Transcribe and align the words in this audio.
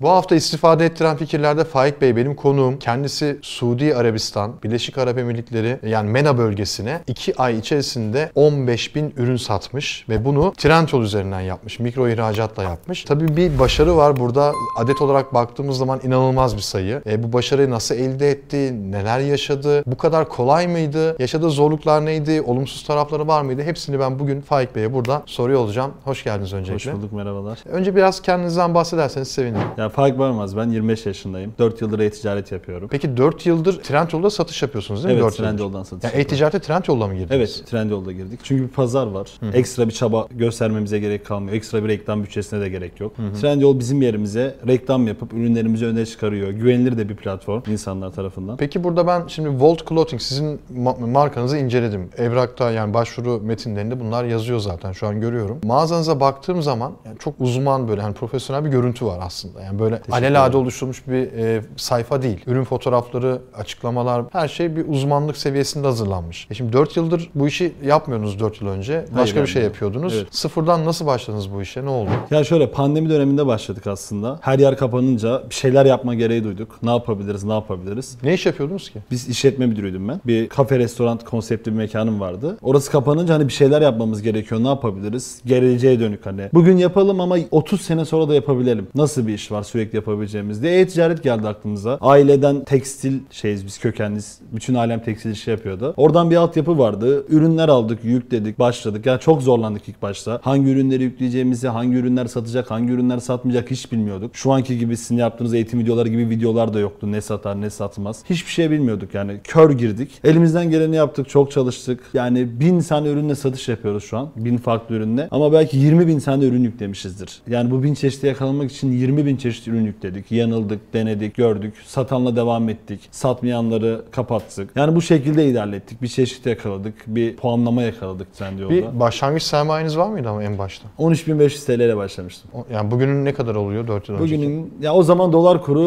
Bu 0.00 0.08
hafta 0.08 0.34
istifade 0.34 0.84
ettiren 0.86 1.16
fikirlerde 1.16 1.64
Faik 1.64 2.00
Bey 2.00 2.16
benim 2.16 2.34
konuğum. 2.34 2.78
Kendisi 2.78 3.38
Suudi 3.42 3.94
Arabistan, 3.94 4.52
Birleşik 4.62 4.98
Arap 4.98 5.18
Emirlikleri 5.18 5.78
yani 5.86 6.10
MENA 6.10 6.38
bölgesine 6.38 7.00
2 7.06 7.42
ay 7.42 7.58
içerisinde 7.58 8.30
15 8.34 8.94
bin 8.94 9.14
ürün 9.16 9.36
satmış 9.36 10.06
ve 10.08 10.24
bunu 10.24 10.52
Trendyol 10.58 11.02
üzerinden 11.02 11.40
yapmış. 11.40 11.78
Mikro 11.78 12.08
ihracatla 12.08 12.62
yapmış. 12.62 13.04
Tabii 13.04 13.36
bir 13.36 13.58
başarı 13.58 13.96
var 13.96 14.16
burada. 14.16 14.52
Adet 14.76 15.02
olarak 15.02 15.34
baktığımız 15.34 15.78
zaman 15.78 16.00
inanılmaz 16.04 16.56
bir 16.56 16.62
sayı. 16.62 17.02
E, 17.06 17.22
bu 17.22 17.32
başarıyı 17.32 17.70
nasıl 17.70 17.94
elde 17.94 18.30
etti? 18.30 18.92
Neler 18.92 19.18
yaşadı? 19.18 19.82
Bu 19.86 19.96
kadar 19.96 20.28
kolay 20.28 20.66
mıydı? 20.68 21.16
Yaşadığı 21.18 21.50
zorluklar 21.50 22.04
neydi? 22.04 22.42
Olumsuz 22.42 22.84
tarafları 22.84 23.28
var 23.28 23.42
mıydı? 23.42 23.62
Hepsini 23.62 24.00
ben 24.00 24.18
bugün 24.18 24.40
Faik 24.40 24.76
Bey'e 24.76 24.92
burada 24.92 25.22
soruyor 25.26 25.60
olacağım. 25.60 25.92
Hoş 26.04 26.24
geldiniz 26.24 26.52
öncelikle. 26.52 26.92
Hoş 26.92 26.98
bulduk 26.98 27.12
merhabalar. 27.12 27.58
Önce 27.68 27.96
biraz 27.96 28.22
kendinizden 28.22 28.74
bahsederseniz 28.74 29.28
sevinirim. 29.28 29.68
Ya 29.76 29.87
Faik 29.88 30.18
Barmaz 30.18 30.56
ben 30.56 30.70
25 30.70 31.06
yaşındayım. 31.06 31.52
4 31.58 31.80
yıldır 31.80 31.98
e-ticaret 31.98 32.52
yapıyorum. 32.52 32.88
Peki 32.90 33.16
4 33.16 33.46
yıldır 33.46 33.82
Trendyol'da 33.82 34.30
satış 34.30 34.62
yapıyorsunuz 34.62 35.04
değil 35.04 35.14
mi? 35.14 35.20
Evet 35.22 35.32
4 35.32 35.38
yıldır? 35.38 35.48
Trendyol'dan 35.50 35.82
satış 35.82 36.04
Yani 36.04 36.20
e-ticarete 36.22 36.58
Trendyol'la 36.60 37.06
mı 37.06 37.14
girdiniz? 37.14 37.30
Evet 37.32 37.62
Trendyol'da 37.70 38.12
girdik. 38.12 38.40
Çünkü 38.42 38.62
bir 38.62 38.68
pazar 38.68 39.06
var. 39.06 39.28
Ekstra 39.54 39.86
bir 39.88 39.92
çaba 39.92 40.26
göstermemize 40.30 40.98
gerek 40.98 41.26
kalmıyor. 41.26 41.56
Ekstra 41.56 41.84
bir 41.84 41.88
reklam 41.88 42.22
bütçesine 42.22 42.60
de 42.60 42.68
gerek 42.68 43.00
yok. 43.00 43.12
Trendyol 43.40 43.78
bizim 43.78 44.02
yerimize 44.02 44.54
reklam 44.66 45.06
yapıp 45.06 45.32
ürünlerimizi 45.32 45.86
öne 45.86 46.06
çıkarıyor. 46.06 46.50
Güvenilir 46.50 46.98
de 46.98 47.08
bir 47.08 47.16
platform 47.16 47.62
insanlar 47.66 48.10
tarafından. 48.12 48.56
Peki 48.56 48.84
burada 48.84 49.06
ben 49.06 49.22
şimdi 49.26 49.48
Volt 49.62 49.88
Clothing 49.88 50.22
sizin 50.22 50.60
ma- 50.74 51.10
markanızı 51.10 51.58
inceledim. 51.58 52.08
Evrakta 52.16 52.70
yani 52.70 52.94
başvuru 52.94 53.40
metinlerinde 53.40 54.00
bunlar 54.00 54.24
yazıyor 54.24 54.58
zaten 54.58 54.92
şu 54.92 55.06
an 55.06 55.20
görüyorum. 55.20 55.58
Mağazanıza 55.64 56.20
baktığım 56.20 56.62
zaman 56.62 56.92
yani 57.06 57.18
çok 57.18 57.34
uzman 57.40 57.88
böyle 57.88 58.02
hani 58.02 58.14
profesyonel 58.14 58.64
bir 58.64 58.70
görüntü 58.70 59.06
var 59.06 59.18
aslında. 59.22 59.60
Yani 59.62 59.77
böyle 59.78 60.00
alelade 60.10 60.56
oluşturulmuş 60.56 61.08
bir 61.08 61.32
e, 61.32 61.62
sayfa 61.76 62.22
değil. 62.22 62.40
Ürün 62.46 62.64
fotoğrafları, 62.64 63.38
açıklamalar 63.54 64.24
her 64.32 64.48
şey 64.48 64.76
bir 64.76 64.88
uzmanlık 64.88 65.36
seviyesinde 65.36 65.86
hazırlanmış. 65.86 66.46
E 66.50 66.54
şimdi 66.54 66.72
4 66.72 66.96
yıldır 66.96 67.30
bu 67.34 67.48
işi 67.48 67.72
yapmıyordunuz 67.84 68.40
4 68.40 68.60
yıl 68.60 68.68
önce. 68.68 69.04
Başka 69.16 69.36
bir 69.36 69.40
ben 69.40 69.46
şey 69.46 69.62
yapıyordunuz. 69.62 70.14
Evet. 70.14 70.26
Sıfırdan 70.30 70.84
nasıl 70.84 71.06
başladınız 71.06 71.52
bu 71.52 71.62
işe? 71.62 71.84
Ne 71.84 71.88
oldu? 71.88 72.10
Ya 72.30 72.44
şöyle 72.44 72.70
pandemi 72.70 73.10
döneminde 73.10 73.46
başladık 73.46 73.86
aslında. 73.86 74.38
Her 74.42 74.58
yer 74.58 74.76
kapanınca 74.76 75.42
bir 75.50 75.54
şeyler 75.54 75.86
yapma 75.86 76.14
gereği 76.14 76.44
duyduk. 76.44 76.82
Ne 76.82 76.90
yapabiliriz, 76.90 77.44
ne 77.44 77.52
yapabiliriz? 77.52 78.16
Ne 78.22 78.34
iş 78.34 78.46
yapıyordunuz 78.46 78.90
ki? 78.90 78.98
Biz 79.10 79.28
işletme 79.28 79.66
müdürüydüm 79.66 80.08
ben. 80.08 80.20
Bir 80.26 80.48
kafe, 80.48 80.78
restoran 80.78 81.18
konseptli 81.18 81.72
bir 81.72 81.76
mekanım 81.76 82.20
vardı. 82.20 82.56
Orası 82.62 82.90
kapanınca 82.90 83.34
hani 83.34 83.48
bir 83.48 83.52
şeyler 83.52 83.82
yapmamız 83.82 84.22
gerekiyor. 84.22 84.62
Ne 84.64 84.68
yapabiliriz? 84.68 85.40
Geleceğe 85.46 86.00
dönük 86.00 86.26
hani. 86.26 86.48
Bugün 86.54 86.76
yapalım 86.76 87.20
ama 87.20 87.36
30 87.50 87.80
sene 87.80 88.04
sonra 88.04 88.28
da 88.28 88.34
yapabilelim. 88.34 88.88
Nasıl 88.94 89.26
bir 89.26 89.34
iş 89.34 89.52
var 89.52 89.62
sürekli 89.68 89.96
yapabileceğimiz 89.96 90.62
diye. 90.62 90.80
E-ticaret 90.80 91.22
geldi 91.22 91.48
aklımıza. 91.48 91.98
Aileden 92.00 92.64
tekstil 92.64 93.20
şeyiz 93.30 93.66
biz 93.66 93.78
kökenliyiz. 93.78 94.38
Bütün 94.52 94.74
alem 94.74 95.02
tekstil 95.02 95.30
işi 95.30 95.50
yapıyordu. 95.50 95.94
Oradan 95.96 96.30
bir 96.30 96.36
altyapı 96.36 96.78
vardı. 96.78 97.26
Ürünler 97.28 97.68
aldık, 97.68 98.04
yükledik, 98.04 98.58
başladık. 98.58 99.06
Ya 99.06 99.18
çok 99.18 99.42
zorlandık 99.42 99.88
ilk 99.88 100.02
başta. 100.02 100.40
Hangi 100.42 100.70
ürünleri 100.70 101.02
yükleyeceğimizi, 101.02 101.68
hangi 101.68 101.96
ürünler 101.96 102.26
satacak, 102.26 102.70
hangi 102.70 102.92
ürünler 102.92 103.18
satmayacak 103.18 103.70
hiç 103.70 103.92
bilmiyorduk. 103.92 104.36
Şu 104.36 104.52
anki 104.52 104.78
gibi 104.78 104.96
sizin 104.96 105.16
yaptığınız 105.16 105.54
eğitim 105.54 105.80
videoları 105.80 106.08
gibi 106.08 106.30
videolar 106.30 106.74
da 106.74 106.78
yoktu. 106.80 107.12
Ne 107.12 107.20
satar, 107.20 107.60
ne 107.60 107.70
satmaz. 107.70 108.24
Hiçbir 108.30 108.50
şey 108.50 108.70
bilmiyorduk 108.70 109.14
yani. 109.14 109.40
Kör 109.44 109.70
girdik. 109.70 110.10
Elimizden 110.24 110.70
geleni 110.70 110.96
yaptık, 110.96 111.28
çok 111.28 111.50
çalıştık. 111.50 112.00
Yani 112.14 112.60
bin 112.60 112.80
tane 112.80 113.08
ürünle 113.08 113.34
satış 113.34 113.68
yapıyoruz 113.68 114.04
şu 114.04 114.18
an. 114.18 114.28
Bin 114.36 114.56
farklı 114.56 114.94
ürünle. 114.94 115.28
Ama 115.30 115.52
belki 115.52 115.76
20 115.76 116.06
bin 116.06 116.20
tane 116.20 116.44
ürün 116.44 116.64
yüklemişizdir. 116.64 117.40
Yani 117.48 117.70
bu 117.70 117.82
bin 117.82 117.94
çeşidi 117.94 118.26
yakalamak 118.26 118.72
için 118.72 118.92
20 118.92 119.26
bin 119.26 119.36
çeşit 119.36 119.57
ürün 119.66 119.84
yükledik. 119.84 120.32
Yanıldık, 120.32 120.94
denedik, 120.94 121.34
gördük. 121.36 121.74
Satanla 121.86 122.36
devam 122.36 122.68
ettik. 122.68 123.00
Satmayanları 123.10 124.02
kapattık. 124.10 124.70
Yani 124.76 124.94
bu 124.96 125.02
şekilde 125.02 125.46
ilerlettik. 125.46 126.02
Bir 126.02 126.08
çeşit 126.08 126.46
yakaladık. 126.46 126.94
Bir 127.06 127.36
puanlama 127.36 127.82
yakaladık 127.82 128.34
Trendyol'da. 128.34 128.72
Bir 128.74 129.00
başlangıç 129.00 129.42
sermayeniz 129.42 129.98
var 129.98 130.08
mıydı 130.08 130.28
ama 130.28 130.42
en 130.44 130.58
başta? 130.58 130.88
13.500 130.98 131.66
TL 131.66 131.80
ile 131.80 131.96
başlamıştım. 131.96 132.50
O- 132.54 132.66
Yani 132.74 132.90
bugünün 132.90 133.24
ne 133.24 133.34
kadar 133.34 133.54
oluyor 133.54 133.88
4 133.88 134.08
yıl 134.08 134.16
önce? 134.16 134.24
Bugünün 134.36 134.74
ya 134.82 134.94
o 134.94 135.02
zaman 135.02 135.32
dolar 135.32 135.62
kuru 135.62 135.80